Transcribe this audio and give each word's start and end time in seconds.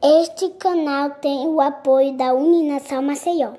Este 0.00 0.50
canal 0.50 1.10
tem 1.10 1.48
o 1.48 1.60
apoio 1.60 2.16
da 2.16 2.32
Uninação 2.32 3.02
Maceió. 3.02 3.54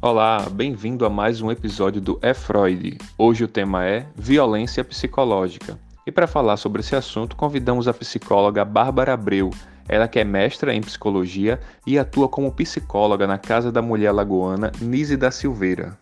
Olá, 0.00 0.46
bem-vindo 0.50 1.04
a 1.04 1.10
mais 1.10 1.42
um 1.42 1.50
episódio 1.50 2.00
do 2.00 2.18
É 2.22 2.32
Freud. 2.32 2.96
Hoje 3.18 3.44
o 3.44 3.48
tema 3.48 3.84
é 3.84 4.06
violência 4.16 4.82
psicológica. 4.82 5.78
E 6.06 6.10
para 6.10 6.26
falar 6.26 6.56
sobre 6.56 6.80
esse 6.80 6.96
assunto, 6.96 7.36
convidamos 7.36 7.86
a 7.88 7.92
psicóloga 7.92 8.64
Bárbara 8.64 9.12
Abreu, 9.12 9.50
ela 9.86 10.08
que 10.08 10.18
é 10.18 10.24
mestra 10.24 10.72
em 10.72 10.80
psicologia 10.80 11.60
e 11.86 11.98
atua 11.98 12.26
como 12.26 12.50
psicóloga 12.52 13.26
na 13.26 13.36
Casa 13.36 13.70
da 13.70 13.82
Mulher 13.82 14.12
Lagoana 14.12 14.72
Nise 14.80 15.14
da 15.14 15.30
Silveira. 15.30 15.98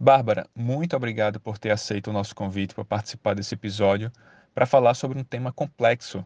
Bárbara, 0.00 0.46
muito 0.54 0.94
obrigado 0.94 1.40
por 1.40 1.58
ter 1.58 1.72
aceito 1.72 2.08
o 2.08 2.12
nosso 2.12 2.32
convite 2.32 2.72
para 2.72 2.84
participar 2.84 3.34
desse 3.34 3.54
episódio 3.54 4.12
para 4.54 4.64
falar 4.64 4.94
sobre 4.94 5.18
um 5.18 5.24
tema 5.24 5.52
complexo, 5.52 6.24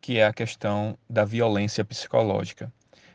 que 0.00 0.18
é 0.18 0.26
a 0.26 0.32
questão 0.32 0.98
da 1.08 1.24
violência 1.24 1.84
psicológica. 1.84 2.72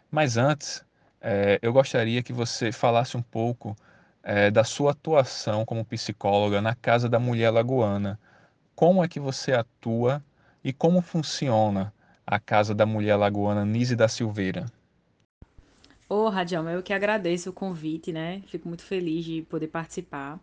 Mas 0.10 0.38
antes, 0.38 0.86
é, 1.20 1.60
eu 1.62 1.74
gostaria 1.74 2.24
que 2.24 2.32
você 2.32 2.72
falasse 2.72 3.18
um 3.18 3.22
pouco 3.22 3.76
é, 4.24 4.50
da 4.50 4.64
sua 4.64 4.92
atuação 4.92 5.66
como 5.66 5.84
psicóloga 5.84 6.62
na 6.62 6.74
Casa 6.74 7.10
da 7.10 7.20
Mulher 7.20 7.50
Lagoana. 7.50 8.18
Como 8.76 9.04
é 9.04 9.10
que 9.10 9.20
você 9.20 9.52
atua 9.52 10.24
e 10.64 10.72
como 10.72 11.02
funciona 11.02 11.94
a 12.26 12.40
Casa 12.40 12.74
da 12.74 12.86
Mulher 12.86 13.18
Lagoana 13.18 13.66
Nise 13.66 13.96
da 13.96 14.08
Silveira? 14.08 14.68
Ô, 16.10 16.24
oh, 16.24 16.30
Radião, 16.30 16.70
eu 16.70 16.82
que 16.82 16.94
agradeço 16.94 17.50
o 17.50 17.54
convite, 17.54 18.14
né? 18.14 18.42
Fico 18.48 18.68
muito 18.68 18.84
feliz 18.84 19.26
de 19.26 19.42
poder 19.42 19.68
participar. 19.68 20.40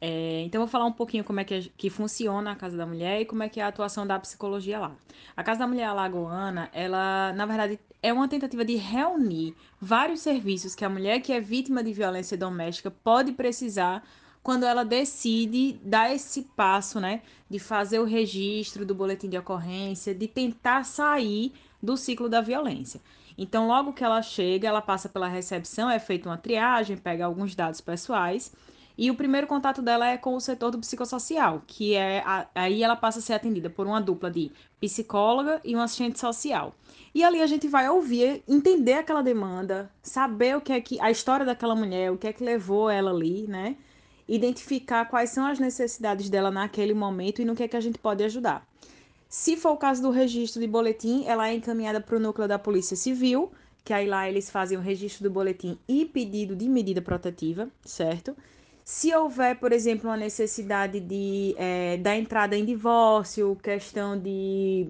É, 0.00 0.42
então, 0.42 0.60
vou 0.60 0.66
falar 0.66 0.86
um 0.86 0.92
pouquinho 0.92 1.22
como 1.22 1.38
é 1.38 1.44
que, 1.44 1.70
que 1.76 1.88
funciona 1.88 2.50
a 2.50 2.56
Casa 2.56 2.76
da 2.76 2.84
Mulher 2.84 3.20
e 3.20 3.24
como 3.24 3.44
é 3.44 3.48
que 3.48 3.60
é 3.60 3.62
a 3.62 3.68
atuação 3.68 4.04
da 4.04 4.18
psicologia 4.18 4.78
lá. 4.80 4.96
A 5.36 5.44
Casa 5.44 5.60
da 5.60 5.68
Mulher 5.68 5.84
Alagoana, 5.84 6.68
ela, 6.72 7.32
na 7.34 7.46
verdade, 7.46 7.78
é 8.02 8.12
uma 8.12 8.26
tentativa 8.26 8.64
de 8.64 8.74
reunir 8.74 9.54
vários 9.80 10.20
serviços 10.20 10.74
que 10.74 10.84
a 10.84 10.88
mulher 10.88 11.20
que 11.20 11.32
é 11.32 11.40
vítima 11.40 11.82
de 11.82 11.92
violência 11.92 12.36
doméstica 12.36 12.90
pode 12.90 13.32
precisar 13.32 14.02
quando 14.42 14.64
ela 14.64 14.84
decide 14.84 15.78
dar 15.82 16.12
esse 16.12 16.42
passo, 16.56 16.98
né, 17.00 17.22
de 17.50 17.58
fazer 17.58 17.98
o 17.98 18.04
registro 18.04 18.86
do 18.86 18.94
boletim 18.94 19.28
de 19.28 19.38
ocorrência, 19.38 20.14
de 20.14 20.26
tentar 20.26 20.84
sair 20.84 21.52
do 21.82 21.96
ciclo 21.96 22.28
da 22.28 22.40
violência. 22.40 23.00
Então, 23.38 23.68
logo 23.68 23.92
que 23.92 24.02
ela 24.02 24.20
chega, 24.20 24.66
ela 24.66 24.82
passa 24.82 25.08
pela 25.08 25.28
recepção, 25.28 25.88
é 25.88 26.00
feita 26.00 26.28
uma 26.28 26.36
triagem, 26.36 26.96
pega 26.96 27.24
alguns 27.24 27.54
dados 27.54 27.80
pessoais 27.80 28.52
e 28.98 29.12
o 29.12 29.14
primeiro 29.14 29.46
contato 29.46 29.80
dela 29.80 30.08
é 30.08 30.16
com 30.16 30.34
o 30.34 30.40
setor 30.40 30.72
do 30.72 30.78
psicossocial, 30.80 31.62
que 31.64 31.94
é 31.94 32.18
a, 32.26 32.48
aí 32.52 32.82
ela 32.82 32.96
passa 32.96 33.20
a 33.20 33.22
ser 33.22 33.34
atendida 33.34 33.70
por 33.70 33.86
uma 33.86 34.00
dupla 34.00 34.28
de 34.28 34.50
psicóloga 34.80 35.60
e 35.64 35.76
um 35.76 35.80
assistente 35.80 36.18
social. 36.18 36.74
E 37.14 37.22
ali 37.22 37.40
a 37.40 37.46
gente 37.46 37.68
vai 37.68 37.88
ouvir, 37.88 38.42
entender 38.48 38.94
aquela 38.94 39.22
demanda, 39.22 39.88
saber 40.02 40.56
o 40.56 40.60
que 40.60 40.72
é 40.72 40.80
que 40.80 41.00
a 41.00 41.12
história 41.12 41.46
daquela 41.46 41.76
mulher, 41.76 42.10
o 42.10 42.18
que 42.18 42.26
é 42.26 42.32
que 42.32 42.42
levou 42.42 42.90
ela 42.90 43.12
ali, 43.12 43.46
né? 43.46 43.76
Identificar 44.26 45.04
quais 45.04 45.30
são 45.30 45.46
as 45.46 45.60
necessidades 45.60 46.28
dela 46.28 46.50
naquele 46.50 46.92
momento 46.92 47.40
e 47.40 47.44
no 47.44 47.54
que 47.54 47.62
é 47.62 47.68
que 47.68 47.76
a 47.76 47.80
gente 47.80 48.00
pode 48.00 48.24
ajudar. 48.24 48.66
Se 49.28 49.56
for 49.56 49.72
o 49.72 49.76
caso 49.76 50.00
do 50.00 50.10
registro 50.10 50.60
de 50.60 50.66
boletim, 50.66 51.24
ela 51.26 51.48
é 51.48 51.54
encaminhada 51.54 52.00
para 52.00 52.16
o 52.16 52.20
núcleo 52.20 52.48
da 52.48 52.58
Polícia 52.58 52.96
Civil, 52.96 53.52
que 53.84 53.92
aí 53.92 54.06
lá 54.06 54.28
eles 54.28 54.50
fazem 54.50 54.78
o 54.78 54.80
registro 54.80 55.22
do 55.24 55.30
boletim 55.30 55.78
e 55.86 56.06
pedido 56.06 56.56
de 56.56 56.68
medida 56.68 57.02
protetiva, 57.02 57.68
certo? 57.84 58.34
Se 58.84 59.14
houver, 59.14 59.58
por 59.58 59.70
exemplo, 59.70 60.08
uma 60.08 60.16
necessidade 60.16 60.98
de, 60.98 61.54
é, 61.58 61.98
da 61.98 62.16
entrada 62.16 62.56
em 62.56 62.64
divórcio, 62.64 63.54
questão 63.62 64.18
de 64.18 64.88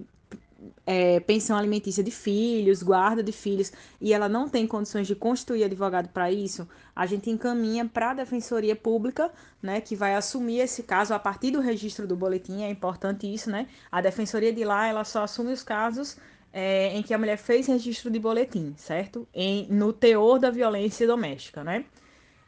é, 0.85 1.19
pensão 1.19 1.57
alimentícia 1.57 2.03
de 2.03 2.11
filhos, 2.11 2.83
guarda 2.83 3.23
de 3.23 3.31
filhos, 3.31 3.71
e 3.99 4.13
ela 4.13 4.27
não 4.27 4.49
tem 4.49 4.67
condições 4.67 5.07
de 5.07 5.15
constituir 5.15 5.63
advogado 5.63 6.09
para 6.09 6.31
isso, 6.31 6.67
a 6.95 7.05
gente 7.05 7.29
encaminha 7.29 7.85
para 7.85 8.11
a 8.11 8.13
Defensoria 8.13 8.75
Pública, 8.75 9.31
né, 9.61 9.81
que 9.81 9.95
vai 9.95 10.15
assumir 10.15 10.59
esse 10.59 10.83
caso 10.83 11.13
a 11.13 11.19
partir 11.19 11.51
do 11.51 11.59
registro 11.59 12.07
do 12.07 12.15
boletim, 12.15 12.63
é 12.63 12.69
importante 12.69 13.31
isso, 13.31 13.49
né? 13.49 13.67
A 13.91 14.01
Defensoria 14.01 14.53
de 14.53 14.63
lá, 14.63 14.87
ela 14.87 15.03
só 15.03 15.23
assume 15.23 15.51
os 15.51 15.63
casos 15.63 16.17
é, 16.51 16.95
em 16.95 17.03
que 17.03 17.13
a 17.13 17.17
mulher 17.17 17.37
fez 17.37 17.67
registro 17.67 18.09
de 18.09 18.19
boletim, 18.19 18.73
certo? 18.77 19.27
Em, 19.33 19.67
no 19.69 19.93
teor 19.93 20.39
da 20.39 20.49
violência 20.49 21.05
doméstica, 21.05 21.63
né? 21.63 21.85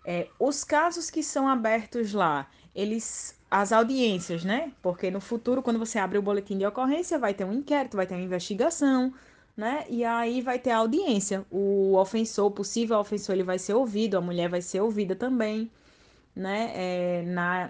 É, 0.06 0.28
os 0.40 0.64
casos 0.64 1.12
que 1.12 1.22
são 1.22 1.48
abertos 1.48 2.12
lá, 2.14 2.50
eles 2.74 3.40
as 3.52 3.74
audiências, 3.74 4.46
né? 4.46 4.72
Porque 4.82 5.12
no 5.12 5.20
futuro, 5.20 5.62
quando 5.62 5.78
você 5.78 6.00
abre 6.00 6.18
o 6.18 6.22
boletim 6.22 6.58
de 6.58 6.66
ocorrência, 6.66 7.20
vai 7.20 7.34
ter 7.34 7.44
um 7.44 7.52
inquérito, 7.52 7.98
vai 7.98 8.08
ter 8.08 8.16
uma 8.16 8.24
investigação, 8.24 9.14
né? 9.58 9.86
E 9.90 10.06
aí 10.06 10.42
vai 10.42 10.58
ter 10.58 10.72
a 10.72 10.78
audiência. 10.78 11.46
O 11.52 11.96
ofensor, 11.98 12.50
possível 12.52 12.98
ofensor, 12.98 13.36
ele 13.36 13.44
vai 13.44 13.60
ser 13.60 13.74
ouvido, 13.74 14.18
a 14.18 14.22
mulher 14.22 14.48
vai 14.50 14.62
ser 14.62 14.80
ouvida 14.80 15.18
também, 15.18 15.70
né? 16.34 16.72
É, 16.74 17.24
na, 17.24 17.70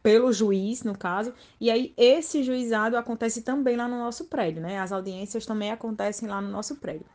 pelo 0.00 0.32
juiz, 0.32 0.84
no 0.84 0.96
caso. 0.96 1.34
E 1.60 1.72
aí 1.72 1.92
esse 1.96 2.44
juizado 2.44 2.96
acontece 2.96 3.42
também 3.42 3.76
lá 3.76 3.88
no 3.88 3.98
nosso 3.98 4.26
prédio, 4.26 4.62
né? 4.62 4.78
As 4.78 4.92
audiências 4.92 5.44
também 5.44 5.72
acontecem 5.72 6.28
lá 6.28 6.40
no 6.40 6.48
nosso 6.48 6.76
prédio. 6.76 7.06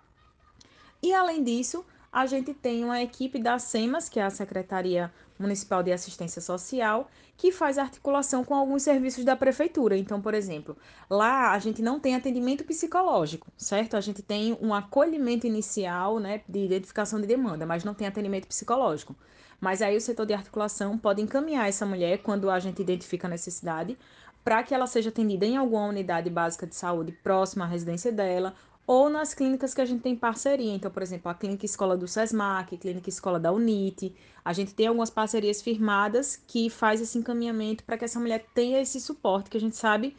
E 1.02 1.14
além 1.14 1.42
disso, 1.42 1.86
a 2.12 2.26
gente 2.26 2.54
tem 2.54 2.84
uma 2.84 3.02
equipe 3.02 3.40
da 3.40 3.58
SEMAS, 3.58 4.10
que 4.10 4.20
é 4.20 4.24
a 4.24 4.30
Secretaria 4.30 5.12
Municipal 5.40 5.82
de 5.82 5.94
Assistência 5.94 6.42
Social, 6.42 7.10
que 7.38 7.52
faz 7.52 7.78
articulação 7.78 8.44
com 8.44 8.54
alguns 8.54 8.84
serviços 8.84 9.24
da 9.24 9.36
prefeitura. 9.36 9.98
Então, 9.98 10.22
por 10.22 10.34
exemplo, 10.34 10.76
lá 11.10 11.54
a 11.54 11.60
gente 11.60 11.82
não 11.82 12.00
tem 12.00 12.14
atendimento 12.14 12.66
psicológico, 12.66 13.48
certo? 13.56 13.96
A 13.96 14.02
gente 14.02 14.22
tem 14.22 14.58
um 14.62 14.74
acolhimento 14.74 15.48
inicial, 15.48 16.20
né, 16.20 16.42
de 16.48 16.66
identificação 16.66 17.20
de 17.22 17.28
demanda, 17.28 17.66
mas 17.66 17.86
não 17.86 17.94
tem 17.94 18.08
atendimento 18.08 18.48
psicológico. 18.48 19.16
Mas 19.60 19.82
aí 19.82 19.96
o 19.96 20.02
setor 20.02 20.26
de 20.26 20.34
articulação 20.34 20.98
pode 20.98 21.22
encaminhar 21.22 21.70
essa 21.70 21.86
mulher 21.86 22.18
quando 22.18 22.50
a 22.50 22.60
gente 22.60 22.82
identifica 22.82 23.28
a 23.28 23.30
necessidade 23.30 23.98
para 24.44 24.64
que 24.64 24.74
ela 24.74 24.88
seja 24.88 25.10
atendida 25.10 25.46
em 25.46 25.56
alguma 25.56 25.86
unidade 25.86 26.30
básica 26.30 26.66
de 26.66 26.76
saúde 26.76 27.12
próxima 27.12 27.66
à 27.66 27.68
residência 27.68 28.12
dela 28.12 28.56
ou 28.86 29.10
nas 29.10 29.34
clínicas 29.34 29.74
que 29.74 29.82
a 29.82 29.86
gente 29.86 30.02
tem 30.02 30.16
parceria. 30.16 30.74
Então, 30.74 30.92
por 30.92 31.02
exemplo, 31.02 31.32
a 31.32 31.34
Clínica 31.34 31.66
Escola 31.66 31.96
do 31.96 32.08
SESMAC, 32.08 32.78
Clínica 32.78 33.10
Escola 33.10 33.40
da 33.40 33.52
UNIT. 33.52 34.16
A 34.44 34.54
gente 34.54 34.74
tem 34.74 34.88
algumas 34.88 35.10
parcerias 35.10 35.62
firmadas 35.62 36.42
que 36.48 36.70
faz 36.70 37.00
esse 37.00 37.18
encaminhamento 37.18 37.84
para 37.84 37.98
que 37.98 38.06
essa 38.06 38.20
mulher 38.20 38.46
tenha 38.54 38.82
esse 38.82 39.00
suporte, 39.00 39.50
que 39.50 39.58
a 39.58 39.62
gente 39.62 39.76
sabe 39.76 40.16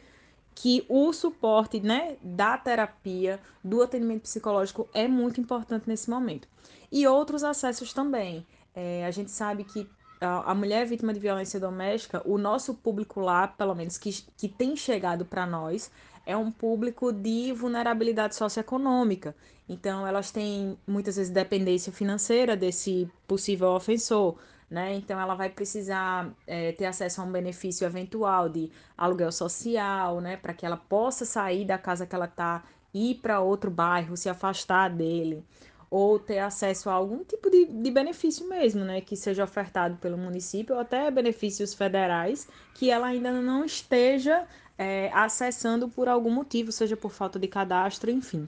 que 0.55 0.85
o 0.87 1.11
suporte 1.11 1.79
né, 1.79 2.17
da 2.21 2.57
terapia, 2.57 3.39
do 3.63 3.81
atendimento 3.81 4.21
psicológico 4.21 4.87
é 4.93 5.07
muito 5.07 5.41
importante 5.41 5.87
nesse 5.87 6.09
momento. 6.09 6.47
E 6.91 7.07
outros 7.07 7.43
acessos 7.43 7.91
também. 7.91 8.45
É, 8.75 9.05
a 9.05 9.11
gente 9.11 9.31
sabe 9.31 9.63
que 9.63 9.87
a, 10.23 10.53
mulher 10.55 10.85
vítima 10.85 11.13
de 11.13 11.19
violência 11.19 11.59
doméstica, 11.59 12.21
o 12.25 12.37
nosso 12.37 12.73
público 12.73 13.19
lá, 13.19 13.47
pelo 13.47 13.75
menos 13.75 13.97
que, 13.97 14.11
que 14.37 14.47
tem 14.47 14.75
chegado 14.75 15.25
para 15.25 15.45
nós, 15.45 15.91
é 16.25 16.35
um 16.35 16.51
público 16.51 17.11
de 17.11 17.51
vulnerabilidade 17.53 18.35
socioeconômica. 18.35 19.35
Então, 19.67 20.05
elas 20.05 20.31
têm 20.31 20.77
muitas 20.85 21.15
vezes 21.15 21.31
dependência 21.31 21.91
financeira 21.91 22.55
desse 22.55 23.09
possível 23.27 23.69
ofensor. 23.69 24.37
Né? 24.69 24.95
Então, 24.95 25.19
ela 25.19 25.35
vai 25.35 25.49
precisar 25.49 26.33
é, 26.47 26.71
ter 26.71 26.85
acesso 26.85 27.21
a 27.21 27.23
um 27.23 27.31
benefício 27.31 27.85
eventual 27.85 28.49
de 28.49 28.71
aluguel 28.97 29.31
social, 29.31 30.19
né? 30.19 30.37
para 30.37 30.53
que 30.53 30.65
ela 30.65 30.77
possa 30.77 31.25
sair 31.25 31.65
da 31.65 31.77
casa 31.77 32.05
que 32.05 32.15
ela 32.15 32.25
está, 32.25 32.63
ir 32.93 33.15
para 33.15 33.39
outro 33.39 33.69
bairro, 33.69 34.17
se 34.17 34.29
afastar 34.29 34.89
dele, 34.89 35.43
ou 35.91 36.17
ter 36.17 36.39
acesso 36.39 36.89
a 36.89 36.93
algum 36.93 37.23
tipo 37.23 37.51
de, 37.51 37.65
de 37.65 37.91
benefício 37.91 38.49
mesmo, 38.49 38.83
né? 38.83 38.99
que 38.99 39.15
seja 39.15 39.43
ofertado 39.43 39.97
pelo 39.97 40.17
município, 40.17 40.73
ou 40.75 40.81
até 40.81 41.11
benefícios 41.11 41.73
federais, 41.73 42.47
que 42.73 42.89
ela 42.89 43.07
ainda 43.07 43.31
não 43.31 43.63
esteja 43.63 44.47
é, 44.77 45.11
acessando 45.13 45.87
por 45.87 46.07
algum 46.07 46.31
motivo, 46.31 46.71
seja 46.71 46.97
por 46.97 47.11
falta 47.11 47.39
de 47.39 47.47
cadastro, 47.47 48.09
enfim. 48.11 48.47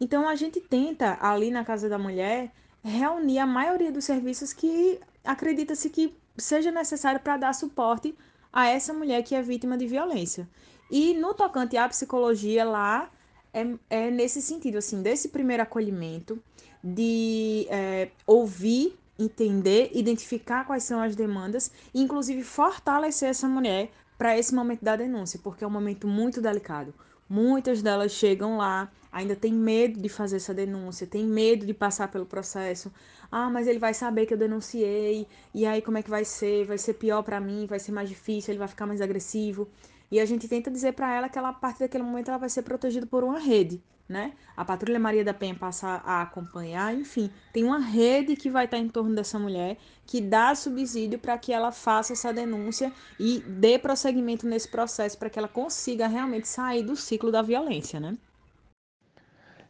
Então 0.00 0.28
a 0.28 0.34
gente 0.34 0.60
tenta 0.60 1.18
ali 1.20 1.50
na 1.50 1.64
Casa 1.64 1.88
da 1.88 1.98
Mulher 1.98 2.52
reunir 2.82 3.38
a 3.38 3.46
maioria 3.46 3.90
dos 3.90 4.04
serviços 4.04 4.52
que 4.52 5.00
acredita-se 5.24 5.90
que 5.90 6.16
seja 6.36 6.70
necessário 6.70 7.20
para 7.20 7.36
dar 7.36 7.54
suporte 7.54 8.16
a 8.52 8.68
essa 8.68 8.92
mulher 8.92 9.22
que 9.22 9.34
é 9.34 9.42
vítima 9.42 9.76
de 9.76 9.86
violência. 9.86 10.48
E 10.90 11.12
no 11.14 11.34
tocante 11.34 11.76
à 11.76 11.88
psicologia 11.88 12.64
lá 12.64 13.10
é, 13.52 13.66
é 13.90 14.10
nesse 14.10 14.40
sentido, 14.40 14.78
assim, 14.78 15.02
desse 15.02 15.28
primeiro 15.28 15.62
acolhimento, 15.62 16.42
de 16.82 17.66
é, 17.68 18.08
ouvir, 18.26 18.96
entender, 19.18 19.90
identificar 19.92 20.64
quais 20.64 20.84
são 20.84 21.02
as 21.02 21.16
demandas 21.16 21.72
inclusive, 21.92 22.44
fortalecer 22.44 23.28
essa 23.28 23.48
mulher 23.48 23.90
para 24.18 24.36
esse 24.36 24.52
momento 24.52 24.84
da 24.84 24.96
denúncia, 24.96 25.38
porque 25.42 25.62
é 25.62 25.66
um 25.66 25.70
momento 25.70 26.08
muito 26.08 26.42
delicado. 26.42 26.92
Muitas 27.28 27.80
delas 27.82 28.10
chegam 28.10 28.56
lá, 28.56 28.90
ainda 29.12 29.36
tem 29.36 29.52
medo 29.52 30.00
de 30.00 30.08
fazer 30.08 30.36
essa 30.36 30.52
denúncia, 30.52 31.06
tem 31.06 31.24
medo 31.24 31.64
de 31.64 31.72
passar 31.72 32.10
pelo 32.10 32.26
processo. 32.26 32.92
Ah, 33.30 33.48
mas 33.48 33.68
ele 33.68 33.78
vai 33.78 33.94
saber 33.94 34.26
que 34.26 34.34
eu 34.34 34.38
denunciei, 34.38 35.26
e 35.54 35.64
aí 35.64 35.80
como 35.80 35.98
é 35.98 36.02
que 36.02 36.10
vai 36.10 36.24
ser? 36.24 36.66
Vai 36.66 36.78
ser 36.78 36.94
pior 36.94 37.22
para 37.22 37.38
mim, 37.38 37.66
vai 37.66 37.78
ser 37.78 37.92
mais 37.92 38.08
difícil, 38.08 38.50
ele 38.52 38.58
vai 38.58 38.68
ficar 38.68 38.86
mais 38.86 39.00
agressivo. 39.00 39.68
E 40.10 40.18
a 40.18 40.24
gente 40.24 40.48
tenta 40.48 40.70
dizer 40.70 40.94
para 40.94 41.14
ela 41.14 41.28
que 41.28 41.38
ela, 41.38 41.50
a 41.50 41.52
partir 41.52 41.80
daquele 41.80 42.02
momento 42.02 42.28
ela 42.28 42.38
vai 42.38 42.48
ser 42.48 42.62
protegida 42.62 43.06
por 43.06 43.22
uma 43.22 43.38
rede, 43.38 43.82
né? 44.08 44.32
A 44.56 44.64
Patrulha 44.64 44.98
Maria 44.98 45.24
da 45.24 45.34
Penha 45.34 45.54
passa 45.54 46.00
a 46.04 46.22
acompanhar, 46.22 46.94
enfim, 46.94 47.30
tem 47.52 47.64
uma 47.64 47.78
rede 47.78 48.34
que 48.36 48.50
vai 48.50 48.64
estar 48.64 48.78
em 48.78 48.88
torno 48.88 49.14
dessa 49.14 49.38
mulher 49.38 49.76
que 50.06 50.20
dá 50.20 50.54
subsídio 50.54 51.18
para 51.18 51.36
que 51.36 51.52
ela 51.52 51.70
faça 51.70 52.14
essa 52.14 52.32
denúncia 52.32 52.90
e 53.20 53.40
dê 53.40 53.78
prosseguimento 53.78 54.46
nesse 54.46 54.68
processo 54.68 55.18
para 55.18 55.28
que 55.28 55.38
ela 55.38 55.48
consiga 55.48 56.06
realmente 56.06 56.48
sair 56.48 56.82
do 56.82 56.96
ciclo 56.96 57.30
da 57.30 57.42
violência, 57.42 58.00
né? 58.00 58.16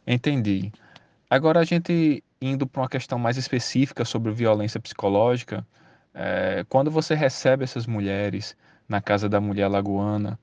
Entendi. 0.07 0.71
Agora 1.29 1.59
a 1.59 1.63
gente 1.63 2.23
indo 2.41 2.65
para 2.65 2.81
uma 2.81 2.89
questão 2.89 3.19
mais 3.19 3.37
específica 3.37 4.05
sobre 4.05 4.31
violência 4.31 4.79
psicológica, 4.79 5.65
é, 6.13 6.65
quando 6.69 6.89
você 6.89 7.13
recebe 7.13 7.63
essas 7.63 7.85
mulheres 7.85 8.55
na 8.87 9.01
casa 9.01 9.27
da 9.27 9.39
mulher 9.41 9.67
lagoana, 9.67 10.39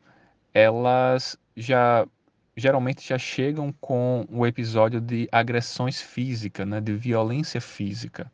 elas 0.53 1.39
já 1.57 2.07
geralmente 2.57 3.07
já 3.07 3.19
chegam 3.19 3.73
com 3.81 4.27
o 4.31 4.47
episódio 4.47 5.01
de 5.01 5.29
agressões 5.31 6.01
físicas, 6.01 6.67
né, 6.67 6.81
de 6.81 6.95
violência 6.95 7.61
física. 7.61 8.31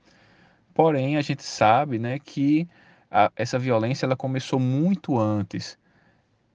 Porém, 0.73 1.17
a 1.17 1.23
gente 1.23 1.43
sabe, 1.43 1.99
né, 1.99 2.19
que 2.19 2.69
a, 3.11 3.31
essa 3.37 3.59
violência 3.59 4.07
ela 4.07 4.17
começou 4.17 4.61
muito 4.61 5.19
antes. 5.19 5.79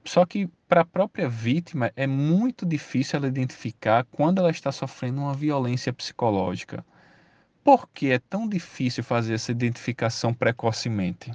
Só 0.05 0.25
que 0.25 0.49
para 0.67 0.81
a 0.81 0.85
própria 0.85 1.27
vítima 1.27 1.91
é 1.95 2.07
muito 2.07 2.65
difícil 2.65 3.17
ela 3.17 3.27
identificar 3.27 4.05
quando 4.05 4.39
ela 4.39 4.49
está 4.49 4.71
sofrendo 4.71 5.21
uma 5.21 5.33
violência 5.33 5.91
psicológica. 5.91 6.85
Por 7.63 7.89
que 7.89 8.11
é 8.11 8.19
tão 8.19 8.47
difícil 8.47 9.03
fazer 9.03 9.33
essa 9.33 9.51
identificação 9.51 10.33
precocemente? 10.33 11.31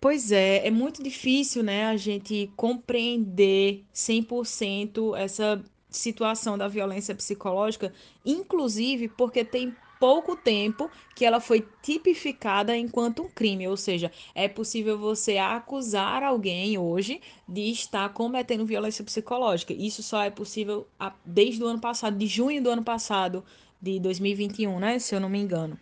Pois 0.00 0.32
é, 0.32 0.66
é 0.66 0.70
muito 0.70 1.02
difícil, 1.02 1.62
né, 1.62 1.84
a 1.84 1.96
gente 1.96 2.50
compreender 2.56 3.84
100% 3.92 5.14
essa 5.14 5.62
situação 5.90 6.56
da 6.56 6.68
violência 6.68 7.14
psicológica, 7.14 7.92
inclusive 8.24 9.08
porque 9.08 9.44
tem 9.44 9.76
pouco 9.98 10.34
tempo 10.34 10.90
que 11.14 11.26
ela 11.26 11.38
foi 11.38 11.68
tipificada 11.82 12.74
enquanto 12.74 13.22
um 13.22 13.28
crime, 13.28 13.68
ou 13.68 13.76
seja, 13.76 14.10
é 14.34 14.48
possível 14.48 14.96
você 14.96 15.36
acusar 15.36 16.22
alguém 16.22 16.78
hoje 16.78 17.20
de 17.46 17.70
estar 17.70 18.08
cometendo 18.14 18.64
violência 18.64 19.04
psicológica. 19.04 19.74
Isso 19.74 20.02
só 20.02 20.22
é 20.22 20.30
possível 20.30 20.88
desde 21.22 21.62
o 21.62 21.66
ano 21.66 21.78
passado, 21.80 22.16
de 22.16 22.26
junho 22.26 22.62
do 22.62 22.70
ano 22.70 22.82
passado, 22.82 23.44
de 23.82 24.00
2021, 24.00 24.78
né, 24.78 24.98
se 24.98 25.14
eu 25.14 25.20
não 25.20 25.28
me 25.28 25.38
engano. 25.38 25.78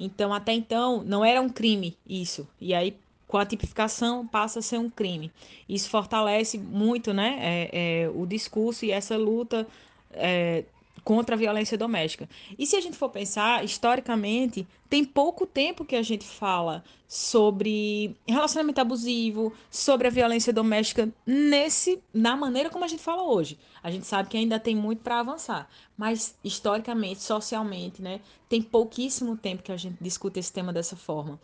Então, 0.00 0.34
até 0.34 0.52
então, 0.52 1.04
não 1.04 1.24
era 1.24 1.40
um 1.40 1.48
crime 1.48 1.96
isso. 2.08 2.48
E 2.60 2.74
aí, 2.74 2.96
com 3.30 3.38
a 3.38 3.46
tipificação, 3.46 4.26
passa 4.26 4.58
a 4.58 4.62
ser 4.62 4.76
um 4.76 4.90
crime. 4.90 5.30
Isso 5.68 5.88
fortalece 5.88 6.58
muito 6.58 7.14
né, 7.14 7.38
é, 7.40 7.70
é, 7.72 8.08
o 8.12 8.26
discurso 8.26 8.84
e 8.84 8.90
essa 8.90 9.16
luta 9.16 9.68
é, 10.10 10.64
contra 11.04 11.36
a 11.36 11.38
violência 11.38 11.78
doméstica. 11.78 12.28
E 12.58 12.66
se 12.66 12.74
a 12.74 12.80
gente 12.80 12.96
for 12.96 13.08
pensar, 13.08 13.64
historicamente, 13.64 14.66
tem 14.88 15.04
pouco 15.04 15.46
tempo 15.46 15.84
que 15.84 15.94
a 15.94 16.02
gente 16.02 16.26
fala 16.26 16.82
sobre 17.06 18.16
relacionamento 18.26 18.80
abusivo, 18.80 19.52
sobre 19.70 20.08
a 20.08 20.10
violência 20.10 20.52
doméstica 20.52 21.08
nesse 21.24 22.02
na 22.12 22.36
maneira 22.36 22.68
como 22.68 22.84
a 22.84 22.88
gente 22.88 23.02
fala 23.02 23.22
hoje. 23.22 23.56
A 23.80 23.92
gente 23.92 24.08
sabe 24.08 24.28
que 24.28 24.36
ainda 24.36 24.58
tem 24.58 24.74
muito 24.74 25.02
para 25.02 25.20
avançar, 25.20 25.70
mas 25.96 26.34
historicamente, 26.42 27.22
socialmente, 27.22 28.02
né, 28.02 28.20
tem 28.48 28.60
pouquíssimo 28.60 29.36
tempo 29.36 29.62
que 29.62 29.70
a 29.70 29.76
gente 29.76 29.98
discute 30.00 30.40
esse 30.40 30.52
tema 30.52 30.72
dessa 30.72 30.96
forma. 30.96 31.38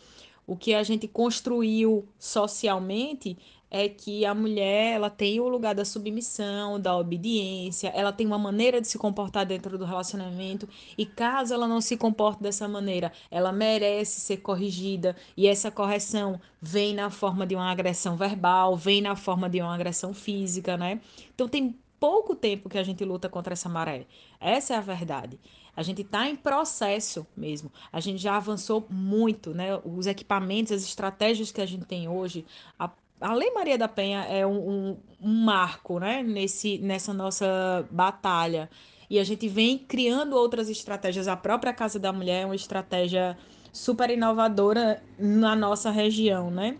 O 0.46 0.56
que 0.56 0.74
a 0.74 0.82
gente 0.82 1.08
construiu 1.08 2.06
socialmente 2.18 3.36
é 3.70 3.88
que 3.88 4.24
a 4.24 4.34
mulher 4.34 4.94
ela 4.94 5.10
tem 5.10 5.40
o 5.40 5.48
lugar 5.48 5.74
da 5.74 5.84
submissão, 5.84 6.80
da 6.80 6.96
obediência, 6.96 7.88
ela 7.88 8.12
tem 8.12 8.26
uma 8.26 8.38
maneira 8.38 8.80
de 8.80 8.86
se 8.86 8.96
comportar 8.96 9.44
dentro 9.44 9.76
do 9.76 9.84
relacionamento 9.84 10.68
e 10.96 11.04
caso 11.04 11.52
ela 11.52 11.66
não 11.66 11.80
se 11.80 11.96
comporte 11.96 12.42
dessa 12.42 12.68
maneira, 12.68 13.12
ela 13.30 13.52
merece 13.52 14.20
ser 14.20 14.38
corrigida 14.38 15.16
e 15.36 15.46
essa 15.46 15.70
correção 15.70 16.40
vem 16.62 16.94
na 16.94 17.10
forma 17.10 17.46
de 17.46 17.56
uma 17.56 17.70
agressão 17.70 18.16
verbal, 18.16 18.76
vem 18.76 19.02
na 19.02 19.16
forma 19.16 19.50
de 19.50 19.60
uma 19.60 19.74
agressão 19.74 20.14
física, 20.14 20.76
né? 20.76 21.00
Então 21.34 21.48
tem 21.48 21.76
pouco 21.98 22.34
tempo 22.34 22.68
que 22.68 22.78
a 22.78 22.82
gente 22.82 23.04
luta 23.04 23.28
contra 23.28 23.52
essa 23.52 23.68
maré. 23.68 24.06
Essa 24.40 24.74
é 24.74 24.76
a 24.76 24.80
verdade. 24.80 25.38
A 25.76 25.82
gente 25.82 26.02
está 26.02 26.28
em 26.28 26.36
processo 26.36 27.26
mesmo. 27.36 27.70
A 27.92 28.00
gente 28.00 28.18
já 28.18 28.36
avançou 28.36 28.86
muito, 28.88 29.54
né? 29.54 29.78
Os 29.84 30.06
equipamentos, 30.06 30.72
as 30.72 30.82
estratégias 30.82 31.52
que 31.52 31.60
a 31.60 31.66
gente 31.66 31.84
tem 31.84 32.08
hoje, 32.08 32.44
a 32.78 32.90
a 33.20 33.32
Lei 33.32 33.50
Maria 33.50 33.78
da 33.78 33.88
Penha 33.88 34.24
é 34.24 34.46
um, 34.46 34.58
um, 34.58 34.96
um, 35.22 35.44
marco 35.44 35.98
né, 35.98 36.22
nesse, 36.22 36.78
nessa 36.78 37.12
nossa 37.12 37.86
batalha. 37.90 38.68
E 39.08 39.18
a 39.18 39.24
gente 39.24 39.48
vem 39.48 39.78
criando 39.78 40.34
outras 40.34 40.68
estratégias. 40.68 41.28
A 41.28 41.36
própria 41.36 41.72
Casa 41.72 41.98
da 41.98 42.12
Mulher 42.12 42.42
é 42.42 42.44
uma 42.44 42.56
estratégia 42.56 43.36
super 43.72 44.10
inovadora 44.10 45.02
na 45.18 45.54
nossa 45.54 45.90
região, 45.90 46.50
né? 46.50 46.76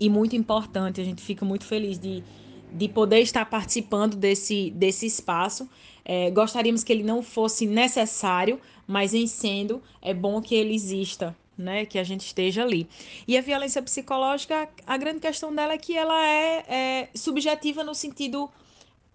E 0.00 0.08
muito 0.08 0.34
importante. 0.34 1.00
A 1.00 1.04
gente 1.04 1.22
fica 1.22 1.44
muito 1.44 1.64
feliz 1.64 1.98
de, 1.98 2.24
de 2.72 2.88
poder 2.88 3.20
estar 3.20 3.44
participando 3.46 4.16
desse, 4.16 4.70
desse 4.70 5.06
espaço. 5.06 5.68
É, 6.04 6.30
gostaríamos 6.30 6.82
que 6.82 6.92
ele 6.92 7.02
não 7.02 7.22
fosse 7.22 7.66
necessário, 7.66 8.60
mas 8.86 9.14
em 9.14 9.26
sendo, 9.26 9.82
é 10.00 10.12
bom 10.12 10.40
que 10.40 10.54
ele 10.54 10.74
exista 10.74 11.36
né, 11.56 11.84
que 11.84 11.98
a 11.98 12.04
gente 12.04 12.22
esteja 12.26 12.62
ali. 12.62 12.88
E 13.26 13.36
a 13.36 13.40
violência 13.40 13.82
psicológica, 13.82 14.68
a 14.86 14.96
grande 14.96 15.20
questão 15.20 15.54
dela 15.54 15.74
é 15.74 15.78
que 15.78 15.96
ela 15.96 16.26
é, 16.26 16.64
é 16.68 17.08
subjetiva 17.14 17.84
no 17.84 17.94
sentido 17.94 18.50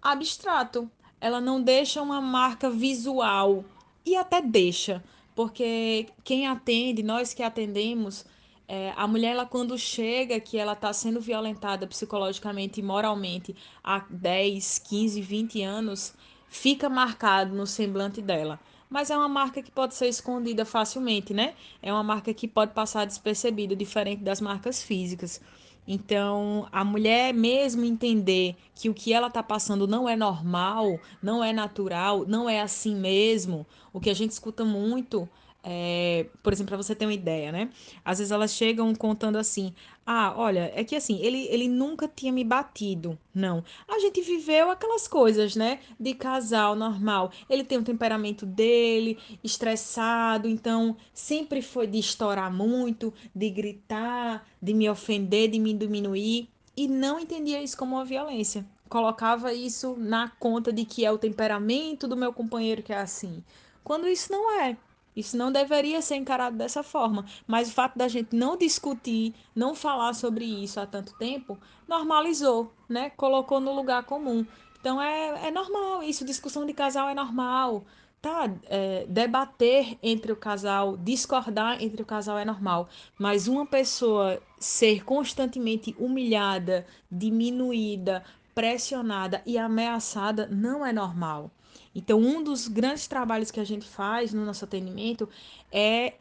abstrato. 0.00 0.90
Ela 1.20 1.40
não 1.40 1.60
deixa 1.60 2.00
uma 2.00 2.20
marca 2.20 2.70
visual 2.70 3.64
e 4.04 4.16
até 4.16 4.40
deixa, 4.40 5.02
porque 5.34 6.06
quem 6.24 6.46
atende, 6.46 7.02
nós 7.02 7.34
que 7.34 7.42
atendemos, 7.42 8.24
é, 8.68 8.92
a 8.94 9.06
mulher 9.06 9.30
ela 9.30 9.46
quando 9.46 9.78
chega 9.78 10.38
que 10.38 10.58
ela 10.58 10.74
está 10.74 10.92
sendo 10.92 11.20
violentada 11.20 11.86
psicologicamente 11.86 12.80
e 12.80 12.82
moralmente 12.82 13.56
há 13.82 14.04
10, 14.10 14.78
15, 14.80 15.20
20 15.22 15.62
anos, 15.62 16.14
fica 16.48 16.88
marcado 16.88 17.54
no 17.54 17.66
semblante 17.66 18.20
dela 18.20 18.60
mas 18.90 19.10
é 19.10 19.16
uma 19.16 19.28
marca 19.28 19.62
que 19.62 19.70
pode 19.70 19.94
ser 19.94 20.08
escondida 20.08 20.64
facilmente, 20.64 21.34
né? 21.34 21.54
É 21.82 21.92
uma 21.92 22.02
marca 22.02 22.32
que 22.32 22.48
pode 22.48 22.72
passar 22.72 23.04
despercebida, 23.04 23.76
diferente 23.76 24.22
das 24.22 24.40
marcas 24.40 24.82
físicas. 24.82 25.40
Então, 25.86 26.68
a 26.70 26.84
mulher 26.84 27.32
mesmo 27.32 27.84
entender 27.84 28.54
que 28.74 28.90
o 28.90 28.94
que 28.94 29.12
ela 29.12 29.28
está 29.28 29.42
passando 29.42 29.86
não 29.86 30.08
é 30.08 30.14
normal, 30.14 30.98
não 31.22 31.42
é 31.42 31.52
natural, 31.52 32.26
não 32.26 32.48
é 32.48 32.60
assim 32.60 32.94
mesmo, 32.94 33.66
o 33.92 34.00
que 34.00 34.10
a 34.10 34.14
gente 34.14 34.32
escuta 34.32 34.64
muito 34.64 35.28
é, 35.70 36.24
por 36.42 36.50
exemplo, 36.50 36.70
para 36.70 36.78
você 36.78 36.94
ter 36.94 37.04
uma 37.04 37.12
ideia, 37.12 37.52
né? 37.52 37.68
Às 38.02 38.20
vezes 38.20 38.32
elas 38.32 38.52
chegam 38.52 38.94
contando 38.94 39.36
assim: 39.36 39.74
ah, 40.06 40.32
olha, 40.34 40.72
é 40.74 40.82
que 40.82 40.96
assim, 40.96 41.20
ele, 41.20 41.46
ele 41.50 41.68
nunca 41.68 42.08
tinha 42.08 42.32
me 42.32 42.42
batido. 42.42 43.18
Não. 43.34 43.62
A 43.86 43.98
gente 43.98 44.22
viveu 44.22 44.70
aquelas 44.70 45.06
coisas, 45.06 45.54
né? 45.54 45.80
De 46.00 46.14
casal 46.14 46.74
normal. 46.74 47.30
Ele 47.50 47.62
tem 47.62 47.76
um 47.76 47.82
temperamento 47.82 48.46
dele, 48.46 49.18
estressado, 49.44 50.48
então 50.48 50.96
sempre 51.12 51.60
foi 51.60 51.86
de 51.86 51.98
estourar 51.98 52.50
muito, 52.50 53.12
de 53.34 53.50
gritar, 53.50 54.48
de 54.62 54.72
me 54.72 54.88
ofender, 54.88 55.50
de 55.50 55.58
me 55.58 55.74
diminuir. 55.74 56.48
E 56.74 56.88
não 56.88 57.20
entendia 57.20 57.62
isso 57.62 57.76
como 57.76 57.96
uma 57.96 58.06
violência. 58.06 58.64
Colocava 58.88 59.52
isso 59.52 59.96
na 59.98 60.30
conta 60.30 60.72
de 60.72 60.86
que 60.86 61.04
é 61.04 61.12
o 61.12 61.18
temperamento 61.18 62.08
do 62.08 62.16
meu 62.16 62.32
companheiro 62.32 62.82
que 62.82 62.94
é 62.94 62.98
assim. 62.98 63.44
Quando 63.84 64.08
isso 64.08 64.32
não 64.32 64.62
é. 64.62 64.78
Isso 65.18 65.36
não 65.36 65.50
deveria 65.50 66.00
ser 66.00 66.14
encarado 66.14 66.56
dessa 66.56 66.84
forma, 66.84 67.24
mas 67.44 67.68
o 67.68 67.72
fato 67.72 67.98
da 67.98 68.06
gente 68.06 68.36
não 68.36 68.56
discutir, 68.56 69.34
não 69.52 69.74
falar 69.74 70.14
sobre 70.14 70.44
isso 70.44 70.78
há 70.78 70.86
tanto 70.86 71.12
tempo, 71.18 71.58
normalizou, 71.88 72.72
né? 72.88 73.10
Colocou 73.10 73.58
no 73.58 73.74
lugar 73.74 74.04
comum. 74.04 74.46
Então 74.80 75.02
é, 75.02 75.48
é 75.48 75.50
normal 75.50 76.04
isso, 76.04 76.24
discussão 76.24 76.64
de 76.64 76.72
casal 76.72 77.08
é 77.08 77.14
normal, 77.14 77.84
tá? 78.22 78.48
É, 78.66 79.06
debater 79.08 79.98
entre 80.00 80.30
o 80.30 80.36
casal, 80.36 80.96
discordar 80.96 81.82
entre 81.82 82.00
o 82.00 82.06
casal 82.06 82.38
é 82.38 82.44
normal, 82.44 82.88
mas 83.18 83.48
uma 83.48 83.66
pessoa 83.66 84.40
ser 84.56 85.04
constantemente 85.04 85.96
humilhada, 85.98 86.86
diminuída, 87.10 88.22
pressionada 88.54 89.42
e 89.44 89.58
ameaçada 89.58 90.46
não 90.46 90.86
é 90.86 90.92
normal. 90.92 91.50
Então, 91.94 92.20
um 92.20 92.42
dos 92.42 92.68
grandes 92.68 93.06
trabalhos 93.06 93.50
que 93.50 93.60
a 93.60 93.64
gente 93.64 93.86
faz 93.86 94.32
no 94.32 94.44
nosso 94.44 94.64
atendimento 94.64 95.28
é 95.72 96.14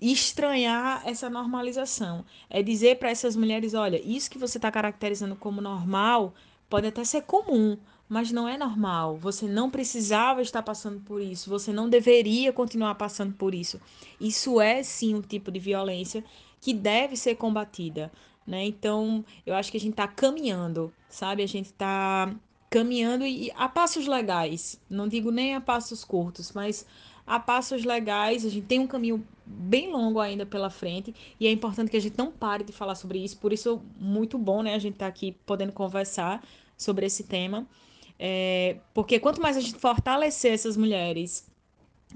estranhar 0.00 1.02
essa 1.06 1.30
normalização. 1.30 2.24
É 2.50 2.62
dizer 2.62 2.98
para 2.98 3.10
essas 3.10 3.36
mulheres: 3.36 3.74
olha, 3.74 4.00
isso 4.04 4.30
que 4.30 4.38
você 4.38 4.58
está 4.58 4.70
caracterizando 4.70 5.36
como 5.36 5.60
normal 5.60 6.34
pode 6.68 6.86
até 6.86 7.04
ser 7.04 7.22
comum, 7.22 7.76
mas 8.08 8.32
não 8.32 8.48
é 8.48 8.56
normal. 8.56 9.16
Você 9.16 9.46
não 9.46 9.70
precisava 9.70 10.42
estar 10.42 10.62
passando 10.62 11.00
por 11.00 11.20
isso, 11.20 11.48
você 11.48 11.72
não 11.72 11.88
deveria 11.88 12.52
continuar 12.52 12.94
passando 12.94 13.34
por 13.34 13.54
isso. 13.54 13.80
Isso 14.20 14.60
é 14.60 14.82
sim 14.82 15.14
um 15.14 15.22
tipo 15.22 15.50
de 15.50 15.58
violência 15.58 16.24
que 16.60 16.72
deve 16.72 17.16
ser 17.16 17.36
combatida. 17.36 18.10
Né? 18.46 18.64
Então, 18.64 19.24
eu 19.46 19.54
acho 19.54 19.70
que 19.70 19.76
a 19.76 19.80
gente 19.80 19.92
está 19.92 20.08
caminhando, 20.08 20.92
sabe? 21.08 21.42
A 21.42 21.46
gente 21.46 21.66
está 21.66 22.34
caminhando 22.72 23.26
e 23.26 23.52
a 23.54 23.68
passos 23.68 24.06
legais. 24.06 24.80
Não 24.88 25.06
digo 25.06 25.30
nem 25.30 25.54
a 25.54 25.60
passos 25.60 26.02
curtos, 26.02 26.52
mas 26.52 26.86
a 27.26 27.38
passos 27.38 27.84
legais. 27.84 28.46
A 28.46 28.48
gente 28.48 28.66
tem 28.66 28.80
um 28.80 28.86
caminho 28.86 29.22
bem 29.44 29.92
longo 29.92 30.18
ainda 30.18 30.46
pela 30.46 30.70
frente 30.70 31.14
e 31.38 31.46
é 31.46 31.52
importante 31.52 31.90
que 31.90 31.96
a 31.98 32.00
gente 32.00 32.16
não 32.16 32.32
pare 32.32 32.64
de 32.64 32.72
falar 32.72 32.94
sobre 32.94 33.22
isso. 33.22 33.36
Por 33.36 33.52
isso, 33.52 33.82
muito 34.00 34.38
bom, 34.38 34.62
né? 34.62 34.74
A 34.74 34.78
gente 34.78 34.96
tá 34.96 35.06
aqui 35.06 35.36
podendo 35.44 35.72
conversar 35.72 36.42
sobre 36.74 37.04
esse 37.04 37.24
tema. 37.24 37.66
É, 38.18 38.78
porque 38.94 39.20
quanto 39.20 39.42
mais 39.42 39.56
a 39.56 39.60
gente 39.60 39.74
fortalecer 39.74 40.54
essas 40.54 40.74
mulheres 40.74 41.51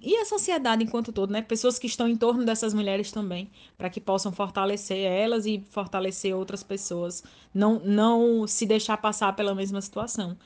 e 0.02 0.16
a 0.16 0.24
sociedade 0.24 0.84
enquanto 0.84 1.12
todo, 1.12 1.32
né? 1.32 1.42
Pessoas 1.42 1.78
que 1.78 1.86
estão 1.86 2.08
em 2.08 2.16
torno 2.16 2.44
dessas 2.44 2.74
mulheres 2.74 3.10
também, 3.10 3.50
para 3.76 3.90
que 3.90 4.00
possam 4.00 4.32
fortalecer 4.32 4.98
elas 4.98 5.46
e 5.46 5.62
fortalecer 5.70 6.34
outras 6.34 6.62
pessoas, 6.62 7.22
não 7.54 7.80
não 7.80 8.46
se 8.46 8.66
deixar 8.66 8.96
passar 8.96 9.34
pela 9.34 9.54
mesma 9.54 9.80
situação. 9.80 10.36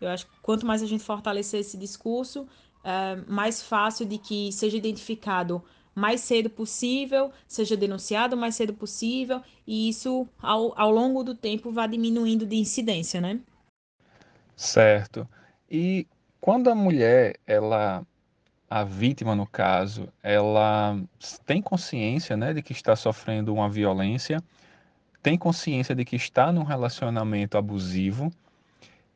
Eu 0.00 0.08
acho 0.08 0.26
que 0.26 0.32
quanto 0.42 0.66
mais 0.66 0.82
a 0.82 0.86
gente 0.86 1.02
fortalecer 1.02 1.60
esse 1.60 1.76
discurso, 1.76 2.46
é 2.84 3.16
mais 3.26 3.62
fácil 3.62 4.06
de 4.06 4.18
que 4.18 4.52
seja 4.52 4.76
identificado 4.76 5.62
mais 5.94 6.20
cedo 6.20 6.48
possível, 6.48 7.32
seja 7.46 7.76
denunciado 7.76 8.36
mais 8.36 8.54
cedo 8.54 8.72
possível, 8.72 9.42
e 9.66 9.88
isso 9.88 10.28
ao, 10.40 10.72
ao 10.78 10.92
longo 10.92 11.24
do 11.24 11.34
tempo 11.34 11.72
vai 11.72 11.88
diminuindo 11.88 12.46
de 12.46 12.56
incidência, 12.56 13.20
né? 13.20 13.40
Certo. 14.54 15.28
E 15.68 16.06
quando 16.40 16.70
a 16.70 16.74
mulher, 16.74 17.36
ela, 17.46 18.06
a 18.70 18.84
vítima 18.84 19.34
no 19.34 19.46
caso, 19.46 20.08
ela 20.22 21.00
tem 21.46 21.62
consciência, 21.62 22.36
né, 22.36 22.52
de 22.52 22.62
que 22.62 22.72
está 22.72 22.94
sofrendo 22.94 23.52
uma 23.54 23.68
violência, 23.68 24.42
tem 25.22 25.38
consciência 25.38 25.94
de 25.94 26.04
que 26.04 26.16
está 26.16 26.52
num 26.52 26.64
relacionamento 26.64 27.56
abusivo, 27.56 28.30